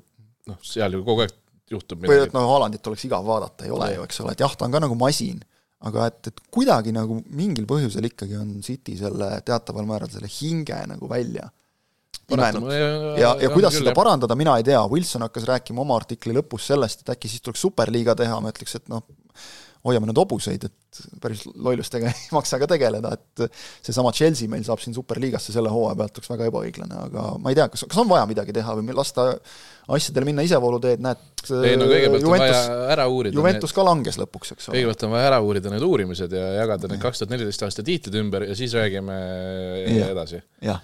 noh, 0.50 0.58
seal 0.66 0.96
ju 0.96 1.04
kogu 1.06 1.24
aeg 1.24 1.36
juhtub 1.70 2.02
midagi. 2.02 2.16
või 2.16 2.26
et 2.28 2.34
noh, 2.36 2.48
Haalandit 2.50 2.90
oleks 2.90 3.06
igav 3.08 3.24
vaadata, 3.26 3.66
ei 3.66 3.72
ole 3.74 3.94
ju, 3.94 4.04
eks 4.08 4.20
ole, 4.24 4.34
et 4.36 4.44
jah, 4.44 4.56
ta 4.58 4.66
on 4.66 4.74
ka 4.74 4.82
nagu 4.84 4.98
masin, 4.98 5.40
aga 5.88 6.10
et, 6.10 6.32
et 6.32 6.42
kuidagi 6.52 6.92
nagu 6.92 7.20
mingil 7.36 7.64
põhjusel 7.70 8.10
ikkagi 8.10 8.36
on 8.40 8.52
City 8.66 8.98
selle 8.98 9.32
teataval 9.46 9.88
määral 9.88 10.12
selle 10.12 10.28
hinge 10.30 10.82
nagu 10.90 11.08
välja 11.10 11.48
imenud. 12.30 12.68
ja, 12.74 12.90
ja, 13.18 13.30
ja 13.40 13.50
kuidas 13.50 13.72
küll, 13.72 13.80
seda 13.80 13.94
jah. 13.94 13.96
parandada, 13.96 14.36
mina 14.38 14.58
ei 14.60 14.66
tea, 14.66 14.82
Wilson 14.92 15.24
hakkas 15.26 15.48
rääkima 15.48 15.82
oma 15.82 15.96
artikli 15.98 16.36
lõpus 16.36 16.68
sellest, 16.70 17.02
et 17.02 17.14
äkki 17.16 17.30
siis 17.30 17.42
tuleks 17.46 17.64
superliiga 17.64 18.14
teha, 18.18 18.36
ma 18.42 18.52
ütleks, 18.52 18.76
et 18.78 18.92
noh, 18.92 19.06
hoiame 19.86 20.10
nüüd 20.10 20.18
hobuseid, 20.20 20.66
et 20.68 21.00
päris 21.22 21.46
lollustega 21.48 22.10
ei 22.12 22.28
maksa 22.34 22.58
ka 22.60 22.68
tegeleda, 22.70 23.14
et 23.16 23.44
seesama 23.86 24.12
Chelsea 24.16 24.50
meil 24.50 24.64
saab 24.66 24.82
siin 24.82 24.96
superliigasse 24.96 25.54
selle 25.54 25.72
hooaja 25.72 25.96
pealt, 26.00 26.20
oleks 26.20 26.32
väga 26.32 26.48
ebaõiglane, 26.50 27.02
aga 27.06 27.26
ma 27.40 27.52
ei 27.52 27.58
tea, 27.58 27.68
kas, 27.72 27.86
kas 27.88 28.02
on 28.02 28.10
vaja 28.10 28.26
midagi 28.28 28.54
teha 28.56 28.76
või 28.76 28.96
lasta 28.96 29.30
asjadel 29.90 30.28
minna 30.28 30.44
isevooluteed, 30.46 31.02
näed 31.04 31.26
ei 31.64 31.78
no 31.80 31.88
kõigepealt 31.88 32.26
Juventus, 32.26 32.60
on 32.60 32.72
vaja 32.76 32.94
ära 32.94 33.08
uurida 33.10 33.38
Juventus 33.38 33.70
need, 33.70 33.76
ka 33.78 33.86
langes 33.88 34.20
lõpuks, 34.20 34.54
eks 34.54 34.68
ole. 34.68 34.76
kõigepealt 34.76 35.04
on 35.06 35.14
vaja 35.16 35.30
ära 35.32 35.42
uurida 35.44 35.72
need 35.72 35.86
uurimised 35.86 36.36
ja 36.36 36.46
jagada 36.60 36.90
need 36.90 37.02
kaks 37.02 37.22
tuhat 37.22 37.34
neliteist 37.34 37.64
aasta 37.66 37.84
tiitlid 37.86 38.18
ümber 38.20 38.46
ja 38.50 38.56
siis 38.58 38.74
räägime 38.76 39.16
ja, 39.96 40.10
edasi. 40.12 40.42
jah, 40.66 40.82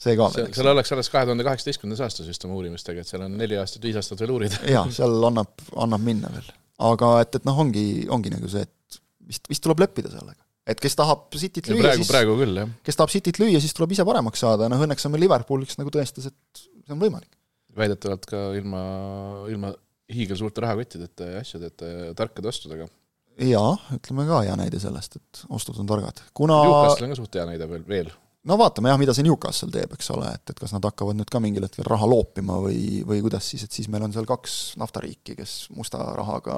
see 0.00 0.16
ka 0.18 0.30
veel. 0.34 0.48
seal 0.56 0.72
oleks 0.72 0.94
alles 0.96 1.12
kahe 1.12 1.28
tuhande 1.28 1.46
kaheksateistkümnendas 1.46 2.06
aastas 2.08 2.30
vist 2.30 2.48
oma 2.48 2.56
uurimistega, 2.56 3.04
et 3.04 3.10
seal 3.10 3.26
on 3.28 3.36
neli 3.36 3.60
aastat, 3.60 3.84
viis 3.84 4.00
aastat 4.00 4.24
veel 4.24 4.32
uurida. 4.38 4.62
jaa, 4.72 4.86
seal 4.96 5.28
annab, 5.28 5.52
annab 5.76 6.08
minna 6.08 6.32
veel 6.32 6.48
aga 6.78 7.14
et, 7.24 7.38
et 7.38 7.48
noh, 7.48 7.56
ongi, 7.64 7.86
ongi 8.14 8.32
nagu 8.32 8.50
see, 8.50 8.64
et 8.66 9.00
vist, 9.28 9.48
vist 9.50 9.64
tuleb 9.64 9.82
leppida 9.84 10.12
sellega. 10.12 10.40
et 10.68 10.80
kes 10.84 10.96
tahab 10.98 11.26
Cityt 11.32 11.70
lüüa, 11.72 11.94
siis 11.96 12.10
praegu 12.10 12.36
küll, 12.38 12.62
jah. 12.62 12.70
kes 12.86 12.98
tahab 12.98 13.12
Cityt 13.12 13.40
lüüa, 13.42 13.60
siis 13.64 13.74
tuleb 13.76 13.94
ise 13.96 14.06
paremaks 14.08 14.44
saada 14.44 14.68
ja 14.68 14.72
noh, 14.72 14.84
õnneks 14.84 15.08
on 15.08 15.14
meil 15.14 15.26
Liverpool, 15.26 15.66
kes 15.68 15.80
nagu 15.80 15.92
tõestas, 15.94 16.30
et 16.30 16.62
see 16.62 16.94
on 16.94 17.02
võimalik. 17.02 17.30
väidetavalt 17.78 18.28
ka 18.28 18.48
ilma, 18.58 18.82
ilma 19.52 19.72
hiigelsuurte 20.12 20.64
rahakottideta 20.64 21.32
ja 21.34 21.42
asjadeta 21.42 21.90
ja 21.90 22.14
tarkade 22.18 22.50
ostudega. 22.50 22.88
jaa, 23.48 23.74
ütleme 23.96 24.28
ka 24.28 24.44
hea 24.46 24.56
näide 24.60 24.80
sellest, 24.82 25.18
et 25.20 25.44
ostud 25.48 25.78
on 25.82 25.90
targad, 25.90 26.22
kuna 26.36 26.62
Newcastle 26.64 27.08
on 27.08 27.14
ka 27.14 27.20
suht 27.22 27.38
hea 27.40 27.48
näide 27.48 27.68
veel, 27.70 27.84
veel 27.88 28.14
no 28.48 28.56
vaatame 28.60 28.92
jah, 28.92 29.00
mida 29.00 29.14
see 29.16 29.26
Newcastle 29.26 29.72
teeb, 29.74 29.92
eks 29.96 30.12
ole, 30.14 30.30
et, 30.38 30.52
et 30.52 30.62
kas 30.62 30.72
nad 30.74 30.84
hakkavad 30.88 31.18
nüüd 31.18 31.32
ka 31.32 31.40
mingil 31.42 31.66
hetkel 31.66 31.86
raha 31.88 32.08
loopima 32.08 32.60
või, 32.64 33.02
või 33.08 33.20
kuidas 33.24 33.50
siis, 33.52 33.66
et 33.66 33.74
siis 33.74 33.90
meil 33.92 34.06
on 34.06 34.14
seal 34.14 34.28
kaks 34.28 34.78
naftariiki, 34.80 35.36
kes 35.38 35.58
musta 35.76 36.00
rahaga 36.16 36.56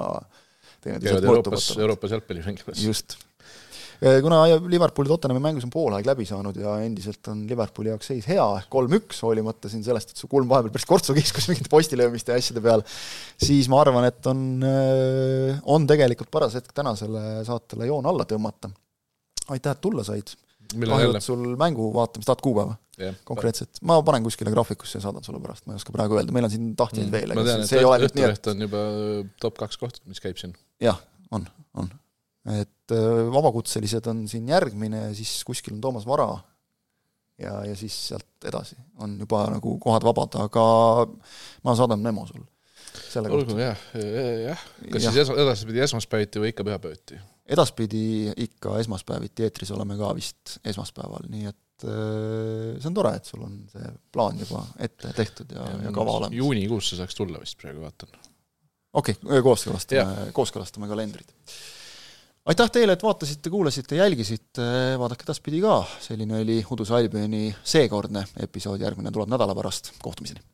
käivad 0.81 1.27
Euroopas, 1.27 1.73
Euroopas 1.77 2.15
jalgpalli 2.15 2.45
mängimas. 2.45 2.79
just. 2.81 3.17
kuna 4.01 4.39
Liverpooli 4.71 5.11
Tottenhami 5.11 5.43
mängus 5.43 5.65
on 5.67 5.73
poolaeg 5.73 6.07
läbi 6.09 6.25
saanud 6.25 6.55
ja 6.57 6.77
endiselt 6.81 7.27
on 7.29 7.43
Liverpooli 7.49 7.91
jaoks 7.91 8.09
seis 8.09 8.25
hea, 8.31 8.45
kolm-üks, 8.73 9.19
hoolimata 9.21 9.69
siin 9.69 9.83
sellest, 9.85 10.13
et 10.13 10.21
su 10.23 10.29
kulm 10.31 10.49
vahepeal 10.49 10.73
päris 10.73 10.87
kortsu 10.89 11.13
kiskus 11.17 11.47
mingite 11.51 11.69
postilöömiste 11.69 12.33
ja 12.33 12.41
asjade 12.41 12.63
peal, 12.65 12.85
siis 13.41 13.69
ma 13.69 13.81
arvan, 13.83 14.07
et 14.09 14.31
on, 14.31 14.45
on 15.75 15.89
tegelikult 15.89 16.31
paras 16.33 16.55
hetk 16.57 16.73
tänasele 16.77 17.43
saatele 17.45 17.91
joon 17.91 18.09
alla 18.09 18.25
tõmmata. 18.29 18.71
aitäh, 19.51 19.75
et 19.75 19.83
tulla 19.83 20.07
said 20.07 20.33
kahju, 20.75 21.13
et 21.17 21.25
sul 21.25 21.45
mängu 21.59 21.89
vaatamist, 21.95 22.27
tahad 22.29 22.43
kuupäeva 22.43 22.75
yeah.? 22.99 23.17
konkreetselt, 23.27 23.81
ma 23.87 23.99
panen 24.05 24.25
kuskile 24.25 24.53
graafikusse 24.53 24.99
ja 24.99 25.05
saadan 25.05 25.25
sulle 25.25 25.41
pärast, 25.43 25.65
ma 25.67 25.75
ei 25.75 25.81
oska 25.81 25.95
praegu 25.95 26.19
öelda, 26.19 26.35
meil 26.35 26.47
on 26.47 26.53
siin 26.53 26.69
tahtjaid 26.79 27.07
mm. 27.07 27.15
veel. 27.15 27.33
ma 27.37 27.45
tean, 27.47 27.65
et 27.65 28.07
Õhtuleht 28.09 28.51
on 28.53 28.67
juba 28.67 28.85
top 29.43 29.59
kaks 29.63 29.81
koht, 29.81 29.99
mis 30.11 30.21
käib 30.23 30.39
siin. 30.41 30.55
jah, 30.83 30.99
on, 31.35 31.47
on. 31.79 31.91
et 32.57 32.95
äh, 32.95 33.09
vabakutselised 33.33 34.07
on 34.11 34.23
siin 34.31 34.49
järgmine 34.51 35.07
ja 35.07 35.11
siis 35.17 35.39
kuskil 35.47 35.77
on 35.77 35.83
Toomas 35.83 36.07
Vara 36.09 36.29
ja, 37.41 37.57
ja 37.65 37.75
siis 37.77 37.95
sealt 38.11 38.47
edasi 38.47 38.77
on 39.01 39.17
juba 39.21 39.45
nagu 39.53 39.75
kohad 39.81 40.05
vabad, 40.05 40.37
aga 40.45 40.65
ma 41.65 41.75
saadan 41.77 42.03
memo 42.03 42.25
sulle. 42.29 42.47
olgu, 43.23 43.57
jah, 43.59 43.85
jah, 44.45 44.65
kas 44.91 45.07
ja. 45.07 45.13
siis 45.15 45.31
edaspidi 45.35 45.83
esmaspäeviti 45.87 46.43
või 46.43 46.53
ikka 46.53 46.67
pühapäeviti? 46.67 47.19
Edaspidi 47.51 48.31
ikka 48.45 48.77
esmaspäeviti 48.81 49.47
eetris 49.47 49.73
oleme 49.75 49.97
ka 49.99 50.13
vist 50.17 50.57
esmaspäeval, 50.67 51.27
nii 51.31 51.49
et 51.49 51.85
see 51.85 52.87
on 52.89 52.95
tore, 52.95 53.15
et 53.17 53.27
sul 53.27 53.43
on 53.45 53.57
see 53.71 53.91
plaan 54.13 54.39
juba 54.41 54.61
ette 54.85 55.13
tehtud 55.17 55.53
ja, 55.55 55.65
ja, 55.65 55.79
ja 55.87 55.93
kava 55.95 56.17
olemas. 56.19 56.37
juunikuus 56.37 56.91
see 56.91 56.99
saaks 56.99 57.17
tulla 57.17 57.41
vist, 57.41 57.57
praegu 57.61 57.81
vaatan. 57.81 58.11
okei 58.93 59.17
okay,, 59.17 59.43
kooskõlastame, 59.47 60.29
kooskõlastame 60.37 60.89
kalendrid. 60.91 61.33
aitäh 62.53 62.71
teile, 62.77 62.97
et 62.97 63.03
vaatasite, 63.05 63.53
kuulasite, 63.53 63.97
jälgisite, 63.97 64.69
vaadake 65.01 65.25
edaspidi 65.27 65.63
ka, 65.65 65.81
selline 66.05 66.41
oli 66.45 66.61
Uduse 66.71 66.95
Albioni 66.99 67.49
seekordne 67.63 68.27
episood, 68.45 68.81
järgmine 68.85 69.13
tuleb 69.13 69.33
nädala 69.33 69.57
pärast, 69.57 69.95
kohtumiseni! 70.05 70.45